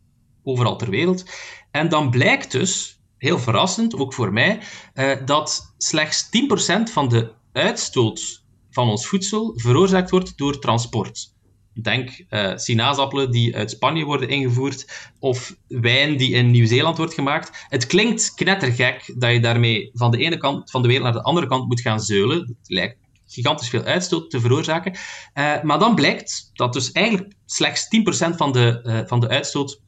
[0.43, 1.25] overal ter wereld.
[1.71, 4.61] En dan blijkt dus, heel verrassend, ook voor mij,
[4.95, 11.32] eh, dat slechts 10% van de uitstoot van ons voedsel veroorzaakt wordt door transport.
[11.75, 17.67] Denk uh, sinaasappelen die uit Spanje worden ingevoerd of wijn die in Nieuw-Zeeland wordt gemaakt.
[17.69, 21.23] Het klinkt knettergek dat je daarmee van de ene kant van de wereld naar de
[21.23, 22.39] andere kant moet gaan zeulen.
[22.39, 24.93] Het lijkt gigantisch veel uitstoot te veroorzaken.
[24.93, 27.89] Uh, maar dan blijkt dat dus eigenlijk slechts
[28.31, 29.81] 10% van de, uh, van de uitstoot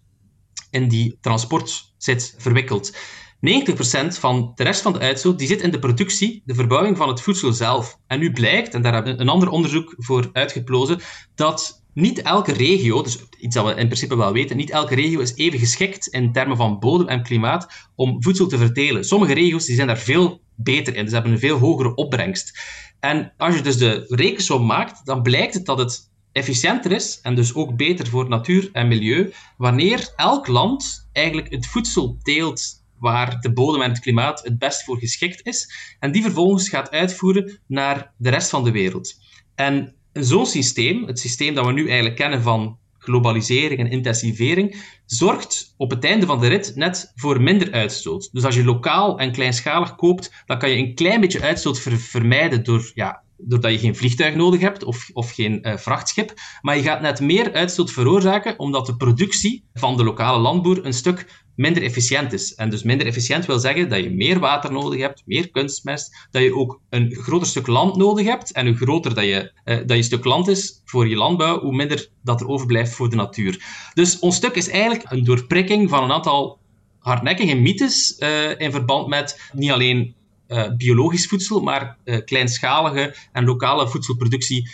[0.71, 2.97] in die transport zit verwikkeld.
[3.45, 7.09] 90% van de rest van de uitstoot die zit in de productie, de verbouwing van
[7.09, 7.99] het voedsel zelf.
[8.07, 11.01] En nu blijkt, en daar hebben we een ander onderzoek voor uitgeplozen,
[11.35, 15.21] dat niet elke regio, dus iets dat we in principe wel weten, niet elke regio
[15.21, 19.05] is even geschikt in termen van bodem en klimaat om voedsel te verdelen.
[19.05, 22.59] Sommige regio's die zijn daar veel beter in, dus hebben een veel hogere opbrengst.
[23.01, 27.35] En als je dus de rekensom maakt, dan blijkt het dat het efficiënter is en
[27.35, 33.41] dus ook beter voor natuur en milieu wanneer elk land eigenlijk het voedsel teelt waar
[33.41, 37.61] de bodem en het klimaat het best voor geschikt is, en die vervolgens gaat uitvoeren
[37.67, 39.15] naar de rest van de wereld.
[39.55, 45.75] En zo'n systeem, het systeem dat we nu eigenlijk kennen van globalisering en intensivering, zorgt
[45.77, 48.29] op het einde van de rit net voor minder uitstoot.
[48.33, 52.65] Dus als je lokaal en kleinschalig koopt, dan kan je een klein beetje uitstoot vermijden
[52.65, 56.35] door ja, doordat je geen vliegtuig nodig hebt of, of geen uh, vrachtschip.
[56.61, 60.93] Maar je gaat net meer uitstoot veroorzaken omdat de productie van de lokale landboer een
[60.93, 62.55] stuk minder efficiënt is.
[62.55, 66.43] En dus minder efficiënt wil zeggen dat je meer water nodig hebt, meer kunstmest, dat
[66.43, 68.53] je ook een groter stuk land nodig hebt.
[68.53, 71.75] En hoe groter dat je, uh, dat je stuk land is voor je landbouw, hoe
[71.75, 73.65] minder dat er overblijft voor de natuur.
[73.95, 76.59] Dus ons stuk is eigenlijk een doorprikking van een aantal
[76.99, 80.15] hardnekkige mythes uh, in verband met niet alleen
[80.49, 84.71] uh, biologisch voedsel, maar kleinschalige en lokale voedselproductie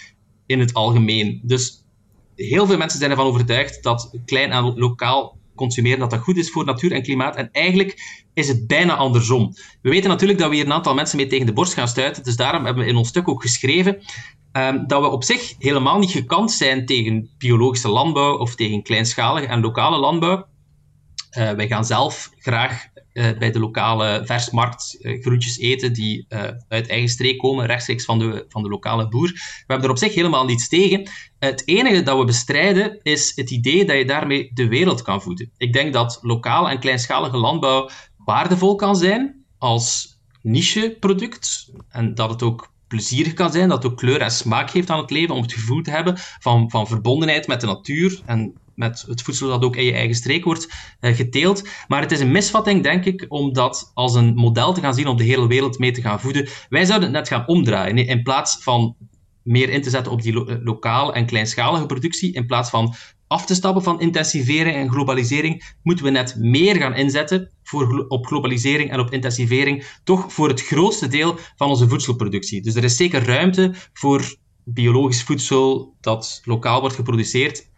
[0.47, 1.41] in het algemeen.
[1.43, 1.85] Dus
[2.35, 6.51] heel veel mensen zijn ervan overtuigd dat klein en lokaal consumeren, dat dat goed is
[6.51, 7.37] voor natuur en klimaat.
[7.37, 9.55] En eigenlijk is het bijna andersom.
[9.83, 12.23] We weten natuurlijk dat we hier een aantal mensen mee tegen de borst gaan stuiten,
[12.23, 14.03] dus daarom hebben we in ons stuk ook geschreven
[14.53, 19.47] um, dat we op zich helemaal niet gekant zijn tegen biologische landbouw of tegen kleinschalige
[19.47, 20.47] en lokale landbouw.
[21.39, 26.27] Uh, wij gaan zelf graag uh, bij de lokale versmarkt uh, groentjes eten die
[26.69, 29.29] uit eigen streek komen, rechtstreeks van de, van de lokale boer.
[29.29, 31.11] We hebben er op zich helemaal niets tegen.
[31.39, 35.51] Het enige dat we bestrijden is het idee dat je daarmee de wereld kan voeden.
[35.57, 42.43] Ik denk dat lokaal en kleinschalige landbouw waardevol kan zijn als niche-product en dat het
[42.43, 45.43] ook plezierig kan zijn, dat het ook kleur en smaak geeft aan het leven, om
[45.43, 49.65] het gevoel te hebben van, van verbondenheid met de natuur en met het voedsel dat
[49.65, 50.69] ook in je eigen streek wordt
[51.01, 51.69] uh, geteeld.
[51.89, 55.07] Maar het is een misvatting, denk ik, om dat als een model te gaan zien
[55.07, 56.49] om de hele wereld mee te gaan voeden.
[56.69, 58.07] Wij zouden het net gaan omdraaien.
[58.07, 58.97] In plaats van
[59.43, 62.95] meer in te zetten op die lo lokale en kleinschalige productie, in plaats van
[63.27, 68.27] af te stappen van intensivering en globalisering, moeten we net meer gaan inzetten voor, op
[68.27, 72.63] globalisering en op intensivering, toch voor het grootste deel van onze voedselproductie.
[72.63, 77.70] Dus er is zeker ruimte voor biologisch voedsel dat lokaal wordt geproduceerd.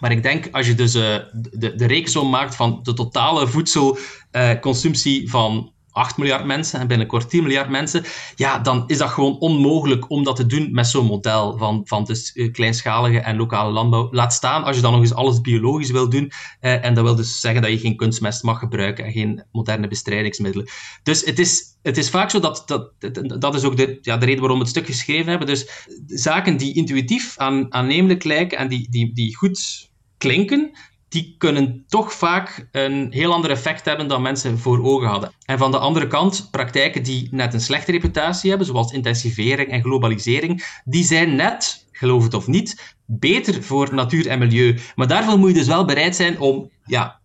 [0.00, 5.22] Maar ik denk, als je dus uh, de, de rekensom maakt van de totale voedselconsumptie
[5.22, 8.04] uh, van 8 miljard mensen en binnenkort 10 miljard mensen,
[8.34, 12.04] ja, dan is dat gewoon onmogelijk om dat te doen met zo'n model van, van
[12.04, 14.08] dus uh, kleinschalige en lokale landbouw.
[14.10, 16.32] Laat staan als je dan nog eens alles biologisch wil doen.
[16.60, 19.88] Uh, en dat wil dus zeggen dat je geen kunstmest mag gebruiken en geen moderne
[19.88, 20.68] bestrijdingsmiddelen.
[21.02, 22.92] Dus het is, het is vaak zo dat, dat,
[23.40, 25.46] dat is ook de, ja, de reden waarom we het stuk geschreven hebben.
[25.46, 30.70] Dus zaken die intuïtief aan, aannemelijk lijken en die, die, die goed klinken,
[31.14, 35.32] die kunnen toch vaak een heel ander effect hebben dan mensen voor ogen hadden.
[35.44, 39.82] En van de andere kant, praktijken die net een slechte reputatie hebben, zoals intensivering en
[39.82, 44.78] globalisering, die zijn net, geloof het of niet, beter voor natuur en milieu.
[44.94, 47.20] Maar daarvoor moet je dus wel bereid zijn om ja,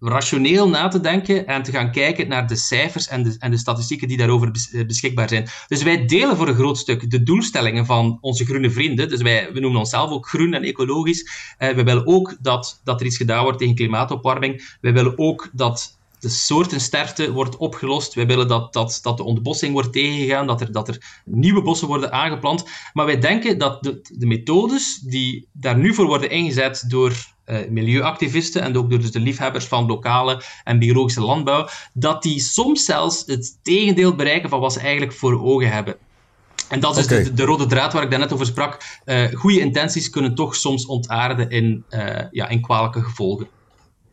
[0.00, 3.56] rationeel na te denken en te gaan kijken naar de cijfers en de, en de
[3.56, 5.48] statistieken die daarover eh, beschikbaar zijn.
[5.68, 9.08] Dus wij delen voor een groot stuk de doelstellingen van onze groene vrienden.
[9.08, 11.54] Dus wij we noemen onszelf ook groen en ecologisch.
[11.58, 14.76] Uh, we willen ook dat, dat er iets gedaan wordt tegen klimaatopwarming.
[14.80, 18.14] We willen ook dat de soortensterfte wordt opgelost.
[18.14, 21.88] Wij willen dat, dat, dat de ontbossing wordt tegengegaan, dat er, dat er nieuwe bossen
[21.88, 22.64] worden aangeplant.
[22.92, 27.12] Maar wij denken dat de, de methodes die daar nu voor worden ingezet door
[27.68, 32.84] milieuactivisten en ook door dus de liefhebbers van lokale en biologische landbouw, dat die soms
[32.84, 35.96] zelfs het tegendeel bereiken van wat ze eigenlijk voor ogen hebben.
[36.68, 37.24] En dat is okay.
[37.24, 39.00] de, de, rode draad waar ik daarnet over sprak.
[39.04, 43.48] Uh, goede intenties kunnen toch soms ontaarden in, uh, ja, in kwalijke gevolgen.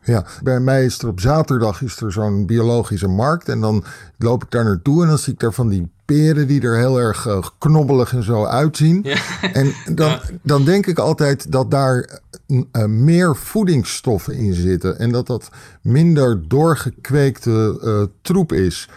[0.02, 3.48] Ja, bij mij is er op zaterdag is er zo'n biologische markt.
[3.48, 3.84] En dan
[4.18, 6.98] loop ik daar naartoe en dan zie ik daar van die peren die er heel
[6.98, 9.00] erg uh, knobbelig en zo uitzien.
[9.02, 9.16] Ja.
[9.52, 10.20] En dan, ja.
[10.42, 14.98] dan denk ik altijd dat daar uh, meer voedingsstoffen in zitten.
[14.98, 15.48] En dat dat
[15.82, 18.88] minder doorgekweekte uh, troep is.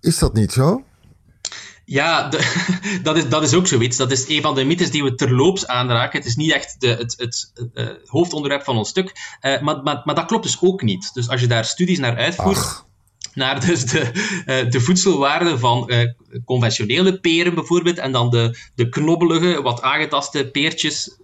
[0.00, 0.82] Is dat niet zo?
[1.84, 2.66] Ja, de,
[3.02, 3.96] dat, is, dat is ook zoiets.
[3.96, 6.18] Dat is een van de mythes die we terloops aanraken.
[6.18, 7.52] Het is niet echt de, het, het,
[8.06, 9.38] hoofdonderwerp van ons stuk.
[9.42, 11.14] Uh, maar, maar, maar dat klopt dus ook niet.
[11.14, 12.86] Dus als je daar studies naar uitvoert, Ach.
[13.38, 14.10] Naar dus de,
[14.46, 15.90] uh, de voedselwaarde van
[16.44, 21.18] conventionele peren bijvoorbeeld, en dan de, de knobbelige, wat aangetaste peertjes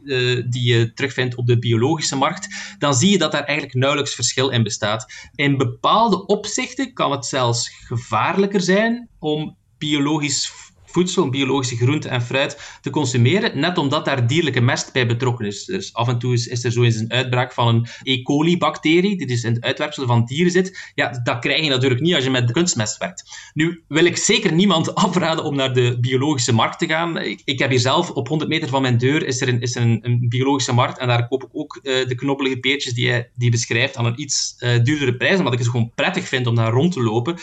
[0.48, 2.48] die je terugvindt op de biologische markt,
[2.79, 5.12] dan zie je dat daar eigenlijk nauwelijks verschil in bestaat.
[5.35, 10.53] In bepaalde opzichten kan het zelfs gevaarlijker zijn om biologisch
[10.94, 15.64] voedsel, biologische groente en fruit te consumeren, net omdat daar dierlijke mest bij betrokken is.
[15.64, 18.22] Dus af en toe is, er zo eens een uitbraak van een E.
[18.22, 20.92] coli-bacterie, die dus in het uitwerpsel van dieren zit.
[20.94, 23.50] Ja, dat krijg je natuurlijk niet als je met kunstmest werkt.
[23.54, 27.18] Nu wil ik zeker niemand afraden om naar de biologische markt te gaan.
[27.18, 29.74] Ik, ik heb hier zelf, op 100 meter van mijn deur, is er een, is
[29.74, 33.28] een, een biologische markt en daar koop ik ook uh, de knobbelige peertjes die je
[33.35, 36.54] die beschrijft aan een iets uh, duurdere prijs, omdat ik het gewoon prettig vind om
[36.54, 37.37] daar rond te lopen.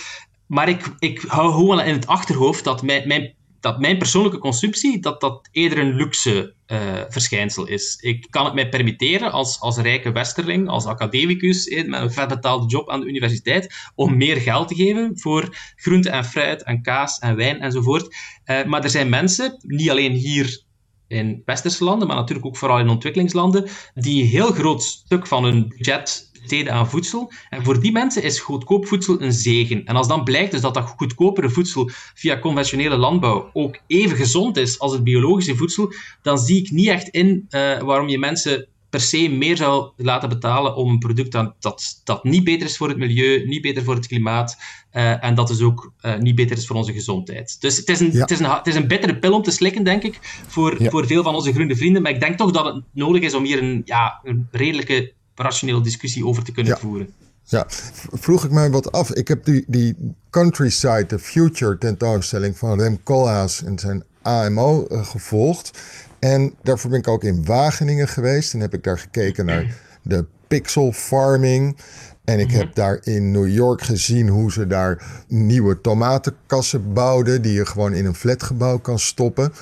[0.52, 5.00] Maar ik, ik hou gewoon in het achterhoofd dat mijn, mijn, dat mijn persoonlijke consumptie
[5.00, 6.78] dat dat eerder een luxe uh,
[7.10, 7.98] verschijnsel is.
[8.02, 12.68] Ik kan het mij permitteren als, als rijke westerling, als academicus, eh, met een vetbetaalde
[12.68, 17.20] job aan de universiteit, om meer geld te geven voor groente en fruit en kaas
[17.20, 18.16] en wijn enzovoort.
[18.46, 20.64] Uh, maar er zijn mensen, niet alleen hier
[21.08, 25.44] in westerse landen, maar natuurlijk ook vooral in ontwikkelingslanden, die een heel groot stuk van
[25.44, 27.32] hun budget besteden aan voedsel.
[27.50, 29.86] En voor die mensen is goedkoop voedsel een zegen.
[29.86, 34.58] En als dan blijkt dus dat dat goedkopere voedsel via conventionele landbouw ook even gezond
[34.58, 38.68] is als het biologische voedsel, dan zie ik niet echt in uh, waarom je mensen
[38.92, 42.78] per se meer zou laten betalen om een product dat, dat, dat niet beter is
[42.78, 44.58] voor het milieu, niet beter voor het klimaat
[44.94, 47.62] uh, en dat dus ook uh, niet beter is voor onze gezondheid.
[47.62, 48.20] Dus het is, een, ja.
[48.20, 50.90] het, is een, het is een bittere pil om te slikken, denk ik, voor, ja.
[50.90, 52.02] voor veel van onze groene vrienden.
[52.02, 55.82] Maar ik denk toch dat het nodig is om hier een, ja, een redelijke rationele
[55.82, 56.80] discussie over te kunnen ja.
[56.80, 57.10] voeren.
[57.44, 57.66] Ja,
[58.12, 59.14] vroeg ik mij wat af.
[59.14, 65.06] Ik heb die, die Countryside, de Future tentoonstelling van Rem Koolhaas en zijn AMO uh,
[65.06, 65.72] gevolgd.
[66.20, 68.54] En daarvoor ben ik ook in Wageningen geweest.
[68.54, 71.78] En heb ik daar gekeken naar de pixel farming.
[72.24, 77.42] En ik heb daar in New York gezien hoe ze daar nieuwe tomatenkassen bouwden.
[77.42, 79.54] Die je gewoon in een flatgebouw kan stoppen.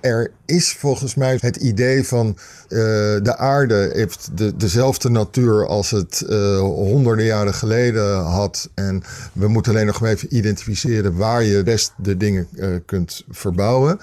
[0.00, 2.78] Er is volgens mij het idee van uh,
[3.22, 8.68] de aarde heeft de, dezelfde natuur als het uh, honderden jaren geleden had.
[8.74, 14.00] En we moeten alleen nog even identificeren waar je best de dingen uh, kunt verbouwen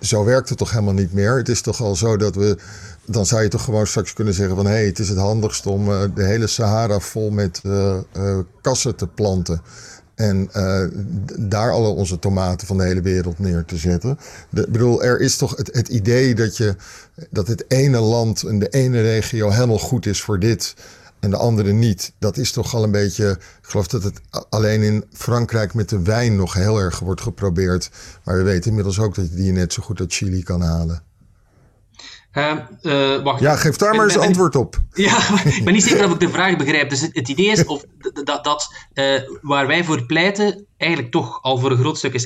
[0.00, 1.36] zo werkt het toch helemaal niet meer.
[1.36, 2.56] Het is toch al zo dat we.
[3.04, 5.66] Dan zou je toch gewoon straks kunnen zeggen van hé, hey, het is het handigst
[5.66, 7.62] om de hele Sahara vol met
[8.60, 9.62] kassen te planten.
[10.20, 10.50] En
[11.38, 14.18] daar alle onze tomaten van de hele wereld neer te zetten.
[14.52, 16.76] Ik bedoel, er is toch het, het idee dat, je,
[17.30, 20.74] dat het ene land en de ene regio helemaal goed is voor dit
[21.20, 22.12] en de andere niet.
[22.18, 23.30] Dat is toch al een beetje.
[23.30, 27.90] Ik geloof dat het alleen in Frankrijk met de wijn nog heel erg wordt geprobeerd.
[28.24, 31.02] Maar we weten inmiddels ook dat je die net zo goed uit Chili kan halen.
[32.34, 32.52] Uh,
[32.82, 33.40] uh, wacht.
[33.40, 34.76] Ja, geef daar maar eens antwoord op.
[34.92, 36.90] Ja, ik ben niet zeker of ik de vraag begrijp.
[36.90, 37.84] Dus het, het idee is of
[38.24, 42.24] dat, dat uh, waar wij voor pleiten eigenlijk toch al voor een groot stuk is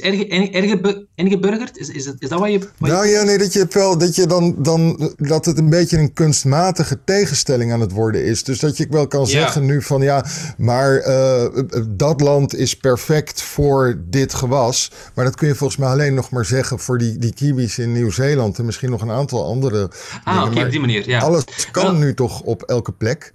[1.14, 1.78] ingeburgerd?
[1.78, 2.58] Is, is, is dat wat je...
[2.78, 5.98] Wat nou ja, nee, dat je, wel, dat, je dan, dan, dat het een beetje
[5.98, 8.44] een kunstmatige tegenstelling aan het worden is.
[8.44, 9.68] Dus dat je wel kan zeggen ja.
[9.68, 10.24] nu van ja,
[10.56, 11.44] maar uh,
[11.88, 14.90] dat land is perfect voor dit gewas.
[15.14, 17.92] Maar dat kun je volgens mij alleen nog maar zeggen voor die, die kiwis in
[17.92, 19.90] Nieuw-Zeeland en misschien nog een aantal andere
[20.24, 21.20] Ah, oké, okay, op die manier, ja.
[21.20, 23.32] Alles kan wel, nu toch op elke plek?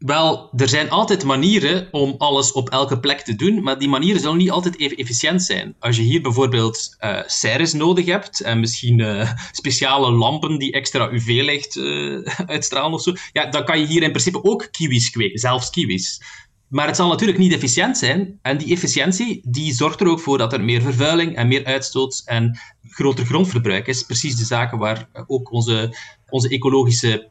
[0.00, 4.20] Wel, er zijn altijd manieren om alles op elke plek te doen, maar die manieren
[4.20, 5.74] zullen niet altijd even efficiënt zijn.
[5.78, 11.10] Als je hier bijvoorbeeld uh, serres nodig hebt en misschien uh, speciale lampen die extra
[11.10, 15.38] UV-licht uh, uitstralen of zo, ja, dan kan je hier in principe ook kiwis kweken,
[15.38, 16.22] zelfs kiwis.
[16.68, 18.38] Maar het zal natuurlijk niet efficiënt zijn.
[18.42, 22.22] En die efficiëntie die zorgt er ook voor dat er meer vervuiling en meer uitstoot
[22.24, 24.02] en groter grondverbruik is.
[24.02, 25.96] Precies de zaken waar ook onze,
[26.28, 27.28] onze ecologische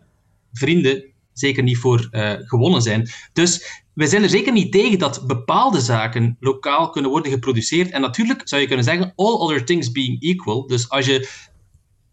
[0.53, 1.03] vrienden
[1.40, 3.10] zeker niet voor uh, gewonnen zijn.
[3.34, 7.90] Dus we zijn er zeker niet tegen dat bepaalde zaken lokaal kunnen worden geproduceerd.
[7.90, 10.68] En natuurlijk zou je kunnen zeggen, all other things being equal.
[10.68, 11.30] Dus als je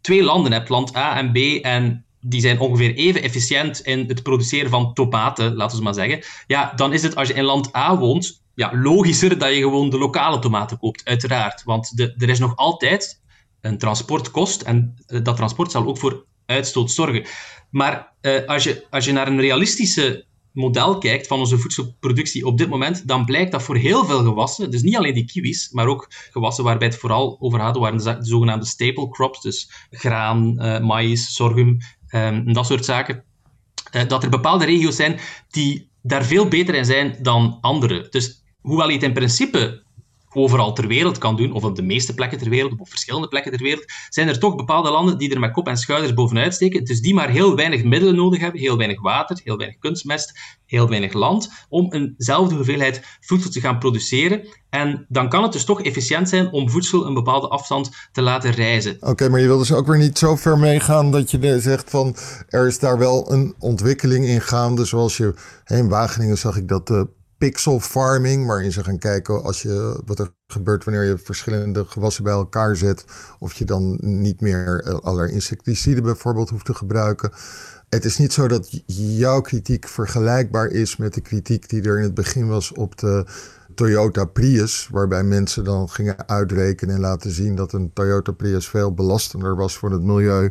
[0.00, 4.22] twee landen hebt, land A en B, en die zijn ongeveer even efficiënt in het
[4.22, 6.24] produceren van tomaten, laten we maar zeggen.
[6.46, 9.90] Ja, dan is het als je in land A woont, ja, logischer dat je gewoon
[9.90, 11.62] de lokale tomaten koopt, uiteraard.
[11.64, 13.20] Want er is nog altijd
[13.60, 17.24] een transportkost en dat transport zal ook voor uitstoot zorgen.
[17.70, 22.58] Maar uh, als, je, als je naar een realistische model kijkt van onze voedselproductie op
[22.58, 25.86] dit moment, dan blijkt dat voor heel veel gewassen, dus niet alleen die kiwis, maar
[25.86, 30.80] ook gewassen waarbij het vooral over gaat, waren de zogenaamde staple crops, dus graan, uh,
[30.80, 31.76] maïs, sorghum,
[32.10, 33.24] um, dat soort zaken,
[33.92, 35.18] uh, dat er bepaalde regio's zijn
[35.50, 38.06] die daar veel beter in zijn dan andere.
[38.10, 39.84] Dus hoewel je het in principe
[40.36, 43.28] overal ter wereld kan doen, of op de meeste plekken ter wereld, of op verschillende
[43.28, 46.54] plekken ter wereld, zijn er toch bepaalde landen die er met kop en schouders bovenuit
[46.54, 50.32] steken, dus die maar heel weinig middelen nodig hebben, heel weinig water, heel weinig kunstmest,
[50.66, 54.48] heel weinig land, om eenzelfde hoeveelheid voedsel te gaan produceren.
[54.70, 58.50] En dan kan het dus toch efficiënt zijn om voedsel een bepaalde afstand te laten
[58.50, 58.96] reizen.
[59.00, 62.16] Oké, maar je wil dus ook weer niet zo ver meegaan dat je zegt van
[62.48, 65.34] er is daar wel een ontwikkeling in gaande, zoals je
[65.66, 67.08] in Wageningen zag ik dat de
[67.38, 72.24] pixel farming, waarin ze gaan kijken als je, wat er gebeurt wanneer je verschillende gewassen
[72.24, 73.04] bij elkaar zet,
[73.38, 77.32] of je dan niet meer allerlei insecticiden bijvoorbeeld hoeft te gebruiken.
[77.88, 78.82] Het is niet zo dat
[79.16, 83.26] jouw kritiek vergelijkbaar is met de kritiek die er in het begin was op de
[83.74, 88.94] Toyota Prius, waarbij mensen dan gingen uitrekenen en laten zien dat een Toyota Prius veel
[88.94, 90.50] belastender was voor het milieu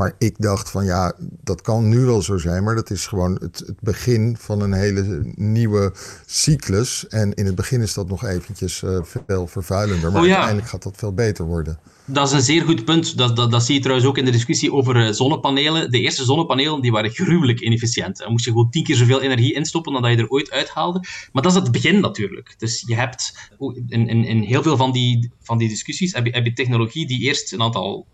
[0.00, 1.12] maar ik dacht van ja,
[1.44, 4.72] dat kan nu wel zo zijn, maar dat is gewoon het, het, begin van een
[4.72, 5.92] hele nieuwe
[6.26, 7.08] cyclus.
[7.08, 10.32] En in het begin is dat nog eventjes uh, veel vervuilender, maar oh ja.
[10.32, 11.78] uiteindelijk gaat dat veel beter worden.
[12.04, 13.16] Dat is een zeer goed punt.
[13.16, 15.90] Dat, dat, dat zie je trouwens ook in de discussie over uh, zonnepanelen.
[15.90, 18.16] De eerste zonnepanelen die waren gruwelijk inefficiënt.
[18.16, 20.98] Dan moest je gewoon tien keer zoveel energie instoppen dan dat je er ooit uithaalde.
[21.32, 22.54] Maar dat is het begin natuurlijk.
[22.58, 23.50] Dus je hebt
[23.88, 27.06] in, in, in heel veel van die, van die discussies heb je, heb je technologie
[27.06, 28.06] die eerst een aantal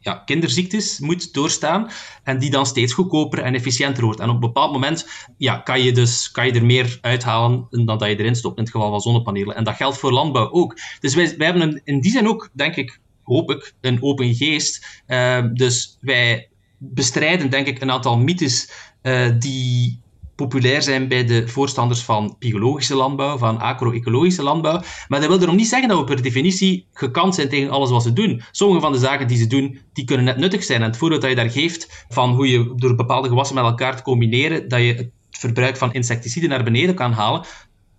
[0.00, 1.90] ja, kinderziektes moet doorstaan
[2.24, 4.20] en die dan steeds goedkoper en efficiënter wordt.
[4.20, 7.98] En op een bepaald moment ja, kan, je dus, kan je er meer uithalen dan
[7.98, 9.56] dat je erin stopt, in het geval van zonnepanelen.
[9.56, 10.78] En dat geldt voor landbouw ook.
[11.00, 15.02] Dus wij, wij hebben in die zin ook, denk ik, hoop ik, een open geest.
[15.06, 16.48] Uh, dus wij
[16.78, 18.70] bestrijden, denk ik, een aantal mythes
[19.02, 20.00] uh, die
[20.40, 24.80] populair zijn bij de voorstanders van biologische landbouw, van agro-ecologische landbouw.
[25.08, 28.02] Maar dat wil erom niet zeggen dat we per definitie gekant zijn tegen alles wat
[28.02, 28.42] ze doen.
[28.50, 30.80] Sommige van de zaken die ze doen, die kunnen net nuttig zijn.
[30.80, 33.96] En het voorbeeld dat je daar geeft van hoe je door bepaalde gewassen met elkaar
[33.96, 37.44] te combineren, dat je het verbruik van insecticiden naar beneden kan halen,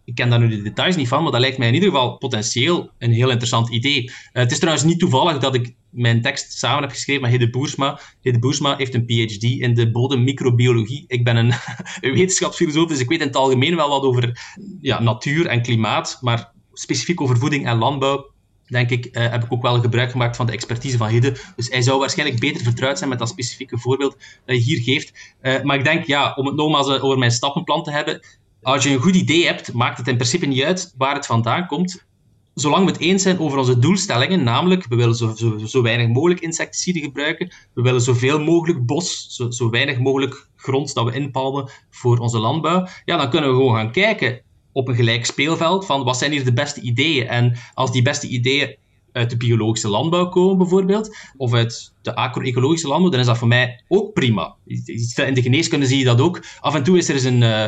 [0.04, 2.18] ik ken daar nu de details niet van, maar dat lijkt mij in ieder geval
[2.18, 4.04] potentieel een heel interessant idee.
[4.04, 7.50] Uh, het is trouwens niet toevallig dat ik mijn tekst samen heb geschreven met Hede
[7.50, 8.00] Boersma.
[8.22, 11.04] Hede Boersma heeft een PhD in de bodemmicrobiologie.
[11.08, 11.54] Ik ben een,
[12.02, 14.40] wetenschapsfilosoof, dus ik weet in het algemeen wel wat over
[14.82, 18.30] ja, natuur en klimaat, maar specifiek over voeding en landbouw
[18.72, 21.36] denk ik, uh, heb ik ook wel gebruik gemaakt van de expertise van Hidde.
[21.56, 25.36] Dus hij zou waarschijnlijk beter vertrouwd zijn met dat specifieke voorbeeld dat je hier geeft.
[25.42, 28.22] Uh, maar ik denk, ja, om het nogmaals over mijn stappenplan te hebben,
[28.62, 31.68] als je een goed idee hebt, maakt het in principe niet uit waar het vandaan
[31.68, 32.06] komt.
[32.54, 35.34] Zolang we het eens zijn over onze doelstellingen, namelijk we willen zo,
[35.66, 40.94] zo, weinig mogelijk insecticiden gebruiken, we willen zoveel mogelijk bos, zo, zo weinig mogelijk grond
[40.94, 44.42] dat we inpalmen voor onze landbouw, ja, dan kunnen we gewoon gaan kijken
[44.72, 47.28] op een gelijk speelveld van wat zijn hier de beste ideeën.
[47.28, 48.76] En als die beste ideeën
[49.12, 53.48] uit de biologische landbouw komen, bijvoorbeeld, of uit de agro-ecologische landbouw, dan is dat voor
[53.48, 54.56] mij ook prima.
[54.66, 56.44] In de geneeskunde zie je dat ook.
[56.60, 57.66] Af en toe is er eens een, uh,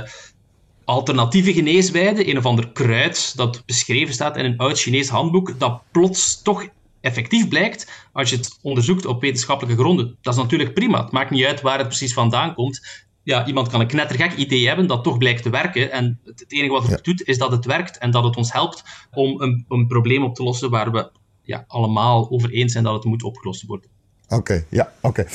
[0.85, 5.81] alternatieve geneeswijde, een of ander kruid dat beschreven staat in een oud Chinees handboek, dat
[5.91, 6.67] plots toch
[7.01, 10.17] effectief blijkt als je het onderzoekt op wetenschappelijke gronden.
[10.21, 11.03] Dat is natuurlijk prima.
[11.03, 13.03] Het maakt niet uit waar het precies vandaan komt.
[13.23, 15.91] Ja, iemand kan een knettergek idee hebben dat toch blijkt te werken.
[15.91, 18.83] En het enige wat het doet, is dat het werkt en dat het ons helpt
[19.11, 21.11] om een, een probleem op te lossen waar we
[21.41, 23.89] ja, allemaal over eens zijn dat het moet opgelost worden.
[24.27, 25.25] Oké, ja, oké.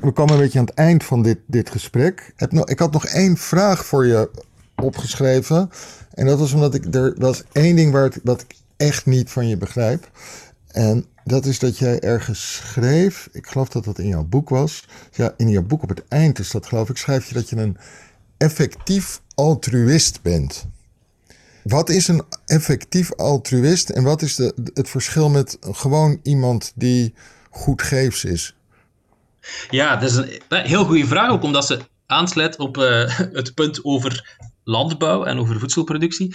[0.00, 2.32] We komen een beetje aan het eind van dit, dit gesprek.
[2.64, 4.30] Ik had nog één vraag voor je
[4.82, 5.70] opgeschreven.
[6.14, 9.30] En dat was omdat ik er was één ding waar het, wat ik echt niet
[9.30, 10.10] van je begrijp.
[10.66, 14.84] En dat is dat jij ergens schreef, ik geloof dat dat in jouw boek was.
[15.12, 17.56] Ja, in jouw boek op het eind is dat geloof ik, schrijf je dat je
[17.56, 17.76] een
[18.36, 20.66] effectief altruïst bent.
[21.62, 27.14] Wat is een effectief altruïst en wat is de, het verschil met gewoon iemand die
[27.50, 28.56] goedgeefs is?
[29.70, 33.84] Ja, dat is een heel goede vraag, ook omdat ze aansluit op uh, het punt
[33.84, 36.34] over landbouw en over voedselproductie.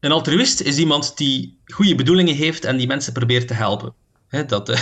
[0.00, 3.94] Een altruïst is iemand die goede bedoelingen heeft en die mensen probeert te helpen.
[4.46, 4.76] dat, uh,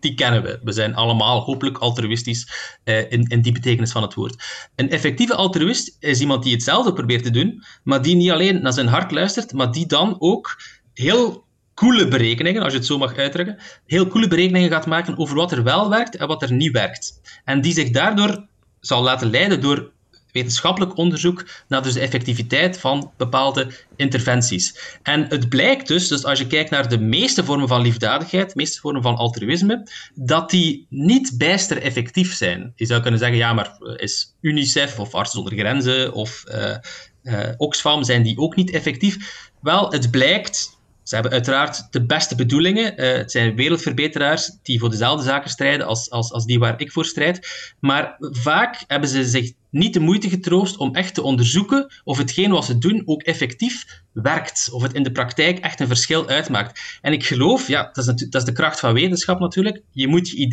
[0.00, 0.60] die, kennen we.
[0.62, 4.44] We zijn allemaal hopelijk altruïstisch uh, in, in die betekenis van het woord.
[4.76, 8.72] Een effectieve altruïst is iemand die hetzelfde probeert te doen, maar die niet alleen naar
[8.72, 10.62] zijn hart luistert, maar die dan ook
[10.94, 15.34] heel coole berekeningen, als je het zo mag uitdrukken, heel coole berekeningen gaat maken over
[15.36, 17.20] wat er wel werkt en wat er niet werkt.
[17.44, 18.46] En die zich daardoor
[18.80, 19.92] zal laten leiden door
[20.32, 24.98] wetenschappelijk onderzoek naar dus de effectiviteit van bepaalde interventies.
[25.02, 28.56] En het blijkt dus, dus als je kijkt naar de meeste vormen van liefdadigheid, de
[28.56, 32.72] meeste vormen van altruïsme, dat die niet bijster effectief zijn.
[32.76, 36.76] Je zou kunnen zeggen, ja, maar is UNICEF of Artsen zonder Grenzen of uh,
[37.22, 39.50] uh, Oxfam, zijn die ook niet effectief?
[39.60, 42.94] Wel, het blijkt ze hebben uiteraard de beste bedoelingen.
[42.94, 47.04] Het zijn wereldverbeteraars die voor dezelfde zaken strijden als, als, als die waar ik voor
[47.04, 47.48] strijd.
[47.80, 52.50] Maar vaak hebben ze zich niet de moeite getroost om echt te onderzoeken of hetgeen
[52.50, 54.68] wat ze doen ook effectief werkt.
[54.72, 56.98] Of het in de praktijk echt een verschil uitmaakt.
[57.00, 59.82] En ik geloof, ja, dat is, dat is de kracht van wetenschap natuurlijk.
[59.90, 60.50] Je moet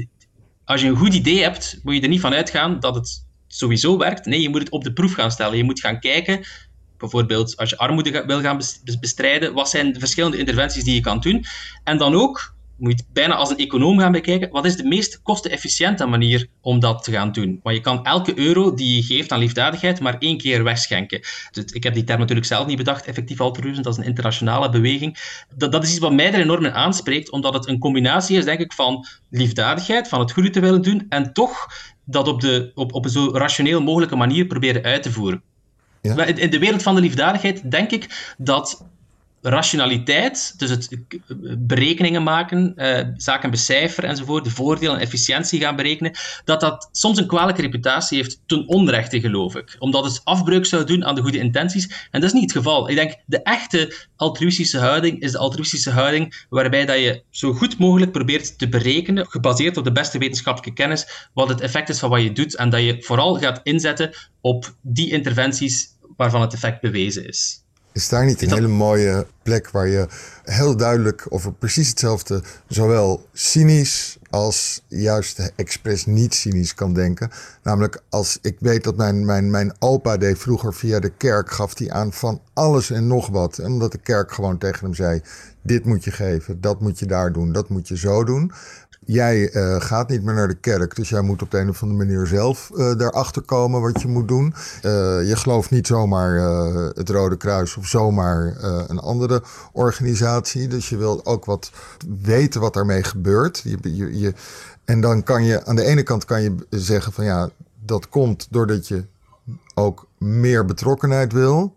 [0.65, 3.97] als je een goed idee hebt, moet je er niet van uitgaan dat het sowieso
[3.97, 4.25] werkt.
[4.25, 5.57] Nee, je moet het op de proef gaan stellen.
[5.57, 6.45] Je moet gaan kijken
[6.97, 8.61] bijvoorbeeld als je armoede wil gaan
[8.99, 11.45] bestrijden, wat zijn de verschillende interventies die je kan doen?
[11.83, 14.83] En dan ook, moet je het bijna als een econoom gaan bekijken, wat is de
[14.83, 17.59] meest kostenefficiënte manier om dat te gaan doen?
[17.63, 21.19] Want je kan elke euro die je geeft aan liefdadigheid maar één keer wegschenken.
[21.51, 24.69] Dus ik heb die term natuurlijk zelf niet bedacht, effectief altruïsme, dat is een internationale
[24.69, 25.17] beweging.
[25.55, 28.45] Dat, dat is iets wat mij er enorm in aanspreekt, omdat het een combinatie is,
[28.45, 31.67] denk ik, van liefdadigheid, van het goede te willen doen, en toch
[32.05, 35.41] dat op, de, op, op een zo rationeel mogelijke manier proberen uit te voeren.
[36.01, 36.25] Ja?
[36.25, 38.85] In de wereld van de liefdadigheid denk ik dat
[39.41, 40.89] rationaliteit, dus het
[41.57, 47.17] berekeningen maken, uh, zaken becijferen enzovoort, de voordelen en efficiëntie gaan berekenen, dat dat soms
[47.17, 49.75] een kwalijke reputatie heeft ten onrechte, geloof ik.
[49.79, 52.07] Omdat het afbreuk zou doen aan de goede intenties.
[52.11, 52.89] En dat is niet het geval.
[52.89, 57.77] Ik denk, de echte altruïstische houding is de altruïstische houding waarbij dat je zo goed
[57.77, 62.09] mogelijk probeert te berekenen, gebaseerd op de beste wetenschappelijke kennis, wat het effect is van
[62.09, 64.11] wat je doet en dat je vooral gaat inzetten
[64.41, 65.87] op die interventies
[66.17, 67.63] waarvan het effect bewezen is.
[67.99, 70.07] Is daar niet een hele mooie plek waar je
[70.43, 77.29] heel duidelijk over precies hetzelfde, zowel cynisch als juist expres niet cynisch kan denken?
[77.63, 81.77] Namelijk, als ik weet dat mijn, mijn, mijn opa deed vroeger via de kerk, gaf
[81.77, 83.57] hij aan van alles en nog wat.
[83.57, 85.21] En omdat de kerk gewoon tegen hem zei:
[85.61, 88.51] dit moet je geven, dat moet je daar doen, dat moet je zo doen
[89.11, 91.81] jij uh, gaat niet meer naar de kerk, dus jij moet op de een of
[91.81, 94.53] andere manier zelf uh, daarachter komen wat je moet doen.
[94.53, 94.91] Uh,
[95.27, 96.33] je gelooft niet zomaar
[96.93, 98.55] het Rode Kruis of zomaar
[98.87, 100.67] een andere organisatie.
[100.67, 101.71] Dus je wil ook wat
[102.21, 103.61] weten wat daarmee gebeurt.
[103.63, 104.33] Je, je,
[104.85, 107.49] en dan kan je aan de ene kant kan je zeggen van ja,
[107.85, 109.05] dat komt doordat je
[109.73, 111.75] ook meer betrokkenheid wil.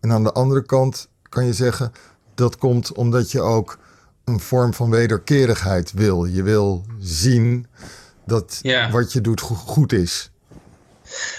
[0.00, 1.92] En aan de andere kant kan je zeggen
[2.34, 3.78] dat komt omdat je ook
[4.24, 6.24] een vorm van wederkerigheid wil.
[6.24, 7.66] Je wil zien
[8.26, 8.60] dat
[8.90, 10.30] wat je doet goed is.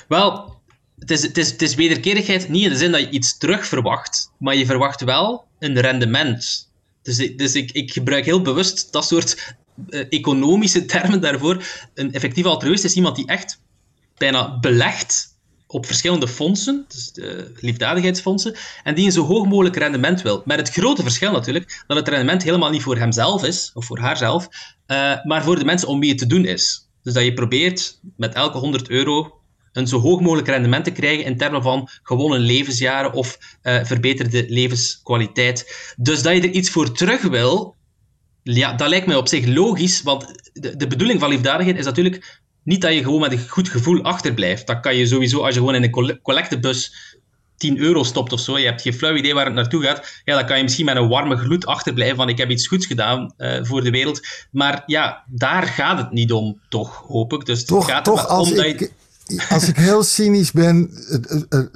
[0.08, 0.62] Wel,
[1.00, 3.68] het is, het, is, het is wederkerigheid niet in de zin dat je iets terug
[3.68, 6.72] verwacht, maar je verwacht wel een rendement.
[7.02, 9.56] Dus, dus ik, ik gebruik heel bewust dat soort
[9.90, 11.64] uh, economische termen daarvoor.
[11.94, 13.60] Een effectief altruïst is iemand die echt
[14.18, 15.33] bijna belegt
[15.74, 20.42] op verschillende fondsen, dus de liefdadigheidsfondsen, en die een zo hoog mogelijk rendement wil.
[20.46, 24.00] Met het grote verschil natuurlijk, dat het rendement helemaal niet voor hemzelf is, of voor
[24.00, 24.48] haarzelf,
[24.88, 26.90] uh, maar voor de mensen om wie het te doen is.
[27.04, 29.34] Dus dat je probeert met elke 100 euro
[29.72, 34.46] een zo hoog mogelijk rendement te krijgen in termen van gewonnen levensjaren of uh, verbeterde
[34.48, 35.94] levenskwaliteit.
[35.98, 37.76] Dus dat je er iets voor terug wil,
[38.44, 42.42] ja, dat lijkt mij op zich logisch, want de, de bedoeling van liefdadigheid is natuurlijk
[42.64, 44.68] niet dat je gewoon met een goed gevoel achterblijft.
[44.68, 46.94] Dat kan je sowieso als je gewoon in een collectebus
[47.58, 48.58] 10 euro stopt of zo.
[48.58, 50.22] Je hebt geen flauw idee waar het naartoe gaat.
[50.26, 52.86] Ja, dan kan je misschien met een warme gloed achterblijven van ik heb iets goeds
[52.86, 54.28] gedaan uh, voor de wereld.
[54.52, 57.46] Maar ja, daar gaat het niet om, toch, hoop ik.
[57.46, 58.56] Dus toch, het gaat toch, om ik...
[58.56, 58.92] dat je
[59.50, 60.92] als ik heel cynisch ben,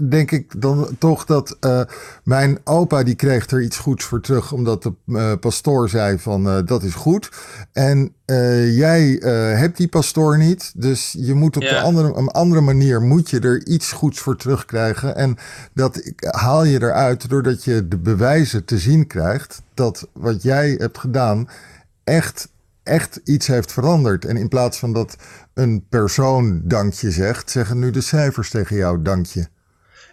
[0.09, 1.81] denk ik dan toch dat uh,
[2.23, 6.47] mijn opa die kreeg er iets goeds voor terug, omdat de uh, pastoor zei van
[6.47, 7.29] uh, dat is goed.
[7.71, 8.11] En
[8.71, 9.19] jij
[9.57, 13.39] hebt die pastoor niet, dus je moet op de andere, een andere manier moet je
[13.39, 15.15] er iets goeds voor terugkrijgen.
[15.15, 15.37] En
[15.73, 20.97] dat haal je eruit doordat je de bewijzen te zien krijgt dat wat jij hebt
[20.97, 21.47] gedaan
[22.03, 22.49] echt
[22.87, 24.25] echt iets heeft veranderd.
[24.25, 25.15] En in plaats van dat
[25.53, 29.47] een persoon dankje zegt, zeggen nu de cijfers tegen jou dankje.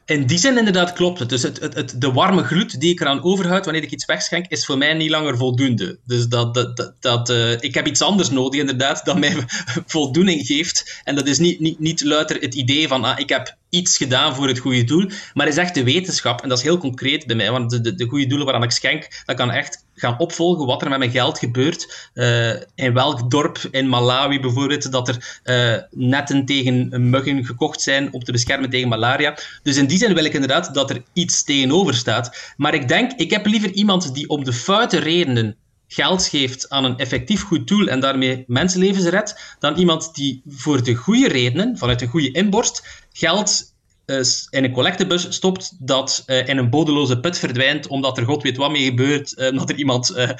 [0.06, 1.28] In die zin inderdaad klopt het.
[1.28, 4.66] Dus het, het, de warme gloed die ik eraan overhoud wanneer ik iets wegschenk, is
[4.66, 5.98] voor mij niet langer voldoende.
[6.06, 9.36] Dus dat, dat, dat, uh, ik heb iets anders nodig inderdaad, dat mij
[9.86, 11.00] voldoening geeft.
[11.04, 14.34] En dat is niet, niet, niet luider het idee van, ah, ik heb iets gedaan
[14.34, 17.36] voor het goede doel, maar is echt de wetenschap, en dat is heel concreet bij
[17.36, 20.66] mij, want de, de, de goede doelen waaraan ik schenk, dat kan echt gaan opvolgen
[20.66, 22.10] wat er met mijn geld gebeurt.
[22.14, 28.12] Uh, in welk dorp in Malawi bijvoorbeeld, dat er uh, netten tegen muggen gekocht zijn
[28.12, 29.38] om te beschermen tegen malaria.
[29.62, 32.52] Dus in die zin wil ik inderdaad dat er iets tegenover staat.
[32.56, 35.56] Maar ik denk, ik heb liever iemand die om de foute redenen
[35.88, 40.82] geld geeft aan een effectief goed doel en daarmee mensenlevens redt, dan iemand die voor
[40.82, 43.73] de goede redenen, vanuit een goede inborst, geld
[44.50, 48.56] in een collectebus stopt dat uh, in een bodeloze put verdwijnt omdat er god weet
[48.56, 50.34] wat mee gebeurt, uh, omdat er iemand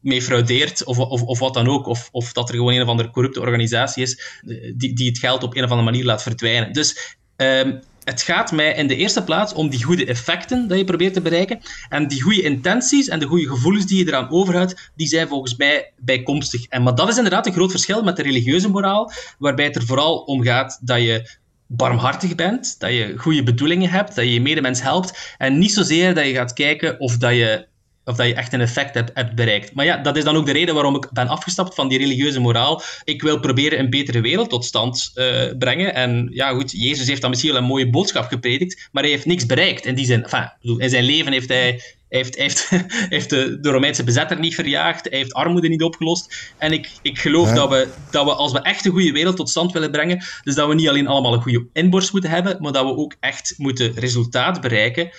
[0.00, 2.88] mee fraudeert of, of, of wat dan ook, of, of dat er gewoon een of
[2.88, 4.40] andere corrupte organisatie is
[4.76, 6.72] die, die het geld op een of andere manier laat verdwijnen.
[6.72, 10.84] Dus um, het gaat mij in de eerste plaats om die goede effecten dat je
[10.84, 11.60] probeert te bereiken.
[11.88, 15.56] En die goede intenties en de goede gevoelens die je eraan overhoudt, die zijn volgens
[15.56, 16.64] mij bijkomstig.
[16.64, 19.86] En, maar dat is inderdaad een groot verschil met de religieuze moraal, waarbij het er
[19.86, 21.38] vooral om gaat dat je
[21.68, 25.34] barmhartig bent, dat je goede bedoelingen hebt, dat je je medemens helpt.
[25.38, 27.66] En niet zozeer dat je gaat kijken of dat je
[28.08, 29.74] of dat je echt een effect hebt, bereikt.
[29.74, 32.40] Maar ja, dat is dan ook de reden waarom ik ben afgestapt van die religieuze
[32.40, 32.82] moraal.
[33.04, 35.94] Ik wil proberen een betere wereld tot stand uh, brengen.
[35.94, 39.26] En ja, goed, Jezus heeft dan misschien wel een mooie boodschap gepredikt, maar hij heeft
[39.26, 39.86] niks bereikt.
[39.86, 42.68] In die zin, enfin, in zijn leven heeft hij heeft, heeft,
[43.14, 45.08] heeft de, de, Romeinse bezetter niet verjaagd.
[45.08, 46.52] Hij heeft armoede niet opgelost.
[46.58, 49.50] En ik, ik geloof dat, we, dat we, als we echt een goede wereld tot
[49.50, 52.72] stand willen brengen, dus dat we niet alleen allemaal een goede inborst moeten hebben, maar
[52.72, 55.04] dat we ook echt moeten resultaat bereiken.
[55.04, 55.12] Um,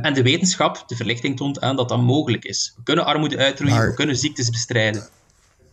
[0.00, 2.72] en de wetenschap, de verlichting toont aan dat dat mogelijk is.
[2.76, 5.08] We kunnen armoede uitroeien, we kunnen ziektes bestrijden.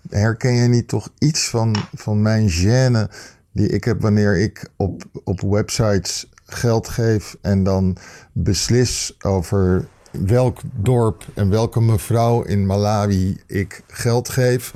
[0.10, 3.14] Herken je niet toch iets van, van mijn gêne
[3.54, 7.98] die ik heb wanneer ik op, op websites geld geef en dan
[8.34, 14.74] beslis over welk dorp en welke mevrouw in Malawi ik geld geef.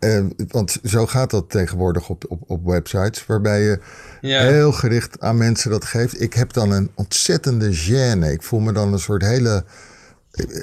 [0.00, 3.78] Uh, want zo gaat dat tegenwoordig op, op, op websites, waarbij je
[4.20, 6.20] heel gericht aan mensen dat geeft.
[6.20, 8.32] Ik heb dan een ontzettende gêne.
[8.32, 9.64] Ik voel me dan een soort hele,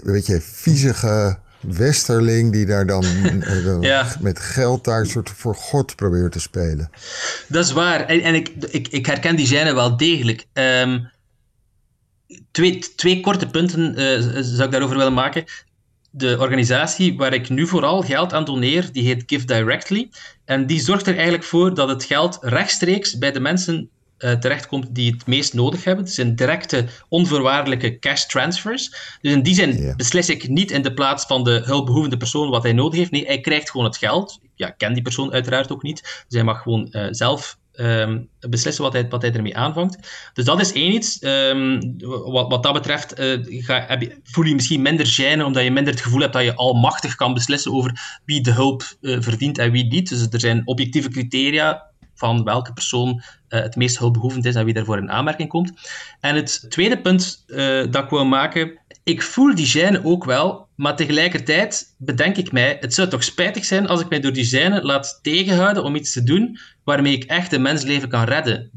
[0.03, 5.95] weet je, viezige westerling die daar dan eh, met geld daar een soort voor God
[5.95, 6.89] probeert te spelen.
[7.47, 8.05] Dat is waar.
[8.05, 10.45] En, en ik, ik, ik herken die gêne wel degelijk.
[10.53, 11.09] Um,
[12.51, 15.43] twee, twee korte punten uh, zou ik daarover willen maken.
[16.11, 20.09] De organisatie waar ik nu vooral geld aan doneer, die heet Give Directly.
[20.45, 24.95] En die zorgt er eigenlijk voor dat het geld rechtstreeks bij de mensen uh, terechtkomt
[24.95, 26.03] die het meest nodig hebben.
[26.05, 28.89] Het zijn directe, onvoorwaardelijke cash transfers.
[29.21, 32.63] Dus in die zin beslis ik niet in de plaats van de hulpbehoevende persoon wat
[32.63, 33.11] hij nodig heeft.
[33.11, 34.39] Nee, hij krijgt gewoon het geld.
[34.55, 36.01] Ja, ik ken die persoon uiteraard ook niet.
[36.01, 39.97] Dus hij mag gewoon uh, zelf um, beslissen wat hij, wat hij ermee aanvangt.
[40.34, 41.23] Dus dat is één iets.
[41.23, 41.95] Um,
[42.26, 45.71] wat, wat dat betreft uh, ga, heb je, voel je misschien minder gêne, omdat je
[45.71, 49.57] minder het gevoel hebt dat je almachtig kan beslissen over wie de hulp uh, verdient
[49.57, 50.09] en wie niet.
[50.09, 54.73] Dus er zijn objectieve criteria van welke persoon uh, het meest hulpbehoevend is en wie
[54.73, 55.71] daarvoor in aanmerking komt.
[56.19, 57.43] En het tweede punt
[57.91, 62.77] dat ik wil maken, ik voel die gêne ook wel, maar tegelijkertijd bedenk ik mij,
[62.79, 66.13] het zou toch spijtig zijn als ik mij door die gêne laat tegenhouden om iets
[66.13, 68.69] te doen waarmee ik echt een mensleven kan redden.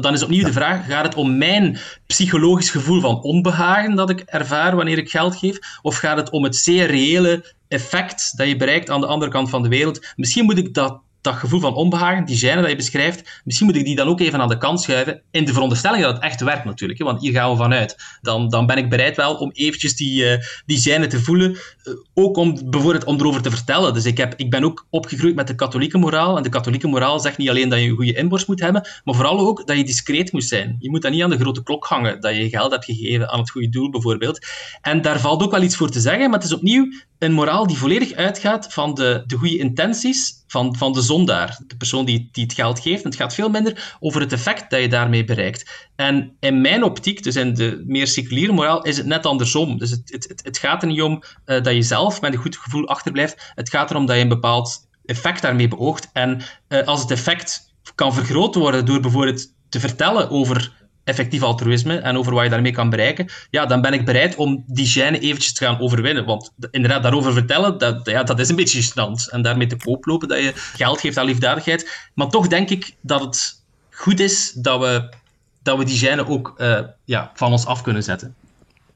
[0.00, 4.20] dan is opnieuw de vraag, gaat het om mijn psychologisch gevoel van onbehagen dat ik
[4.20, 8.56] ervaar wanneer ik geld geef, of gaat het om het zeer reële effect dat je
[8.56, 10.06] bereikt aan de andere kant van de wereld?
[10.16, 13.76] Misschien moet ik dat dat gevoel van onbehagen, die gêne dat je beschrijft, misschien moet
[13.76, 16.40] ik die dan ook even aan de kant schuiven, in de veronderstelling dat het echt
[16.40, 17.96] werkt natuurlijk, hè, want hier gaan we vanuit.
[18.20, 22.36] Dan, dan ben ik bereid wel om eventjes die, uh, die te voelen, uh, ook
[22.36, 23.94] om bijvoorbeeld om erover te vertellen.
[23.94, 27.20] Dus ik, heb, ik ben ook opgegroeid met de katholieke moraal, en de katholieke moraal
[27.20, 29.84] zegt niet alleen dat je een goede inborst moet hebben, maar vooral ook dat je
[29.84, 30.76] discreet moet zijn.
[30.78, 33.38] Je moet dan niet aan de grote klok hangen, dat je geld hebt gegeven aan
[33.38, 34.46] het goede doel bijvoorbeeld.
[34.80, 37.66] En daar valt ook wel iets voor te zeggen, maar het is opnieuw een moraal
[37.66, 42.28] die volledig uitgaat van de, de goede intenties van, van de zondaar, de persoon die,
[42.32, 43.04] die het geld geeft.
[43.04, 45.88] Het gaat veel minder over het effect dat je daarmee bereikt.
[45.96, 49.78] En in mijn optiek, dus in de meer seculiere moraal, is het net andersom.
[49.78, 52.56] Dus het, het, het gaat er niet om uh, dat je zelf met een goed
[52.56, 53.52] gevoel achterblijft.
[53.54, 56.10] Het gaat erom dat je een bepaald effect daarmee beoogt.
[56.12, 60.72] En uh, als het effect kan vergroot worden door bijvoorbeeld te vertellen over
[61.08, 64.64] effectief altruïsme en over wat je daarmee kan bereiken, ja, dan ben ik bereid om
[64.66, 66.24] die gêne eventjes te gaan overwinnen.
[66.24, 69.30] Want inderdaad, daarover vertellen, dat, ja, dat is een beetje gênant.
[69.30, 72.08] En daarmee te koop lopen dat je geld geeft aan liefdadigheid.
[72.14, 75.14] Maar toch denk ik dat het goed is dat we,
[75.62, 78.34] dat we die gêne ook uh, ja, van ons af kunnen zetten.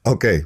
[0.01, 0.45] Oké,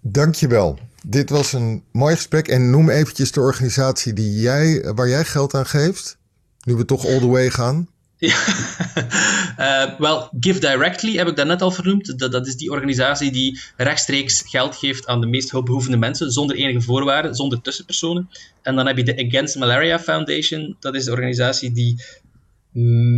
[0.00, 0.78] dankjewel.
[1.06, 2.48] Dit was een mooi gesprek.
[2.48, 6.18] En noem eventjes de organisatie die jij, waar jij geld aan geeft.
[6.64, 7.88] Nu we toch all the way gaan.
[8.22, 12.18] Uh, wel, Give Directly heb ik daarnet al vernoemd.
[12.18, 16.56] Dat, dat, is die organisatie die rechtstreeks geld geeft aan de meest hulpbehoevende mensen, zonder
[16.56, 18.28] enige voorwaarden, zonder tussenpersonen.
[18.62, 20.76] En dan heb je de Against Malaria Foundation.
[20.80, 22.02] Dat is de organisatie die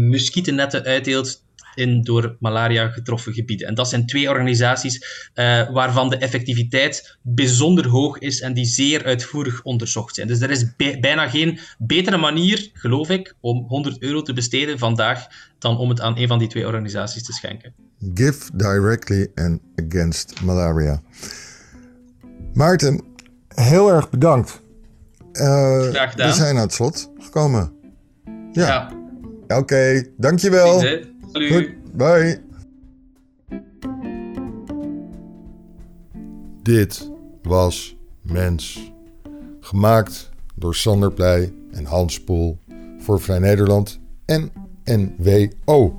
[0.08, 1.42] muskietennetten uitdeelt
[1.74, 3.66] in door malaria getroffen gebieden.
[3.66, 9.04] En dat zijn twee organisaties uh, waarvan de effectiviteit bijzonder hoog is en die zeer
[9.04, 10.28] uitvoerig onderzocht zijn.
[10.28, 10.66] Dus er is
[11.00, 15.26] bijna geen betere manier, geloof ik, om 100 euro te besteden vandaag
[15.58, 17.74] dan om het aan een van die twee organisaties te schenken.
[18.14, 21.02] Give directly and against malaria.
[22.52, 23.02] Maarten,
[23.48, 24.62] heel erg bedankt.
[25.32, 26.28] Uh, Graag gedaan.
[26.28, 27.72] We zijn aan het slot gekomen.
[28.52, 28.66] Ja.
[28.66, 28.90] ja.
[29.44, 30.82] Oké, okay, dankjewel.
[31.34, 32.40] Goed, bye.
[36.62, 37.10] Dit
[37.42, 38.92] was Mens.
[39.60, 42.58] Gemaakt door Sander Pleij en Hans Poel
[42.98, 44.52] voor Vrij Nederland en
[44.84, 45.98] NWO.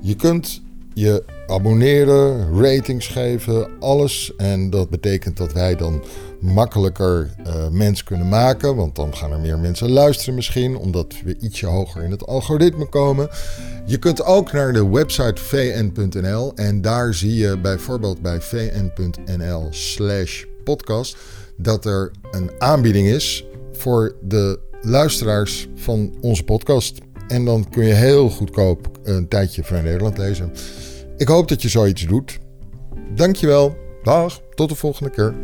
[0.00, 0.62] Je kunt
[0.94, 4.36] je abonneren, ratings geven, alles.
[4.36, 6.02] En dat betekent dat wij dan
[6.40, 8.76] makkelijker uh, mens kunnen maken.
[8.76, 12.88] Want dan gaan er meer mensen luisteren misschien, omdat we ietsje hoger in het algoritme
[12.88, 13.28] komen.
[13.84, 20.44] Je kunt ook naar de website vn.nl en daar zie je bijvoorbeeld bij vn.nl slash
[20.64, 21.16] podcast
[21.56, 26.98] dat er een aanbieding is voor de luisteraars van onze podcast.
[27.28, 30.52] En dan kun je heel goedkoop een tijdje van Nederland lezen.
[31.16, 32.38] Ik hoop dat je zoiets doet.
[33.14, 33.76] Dankjewel.
[34.02, 35.34] Dag, tot de volgende keer.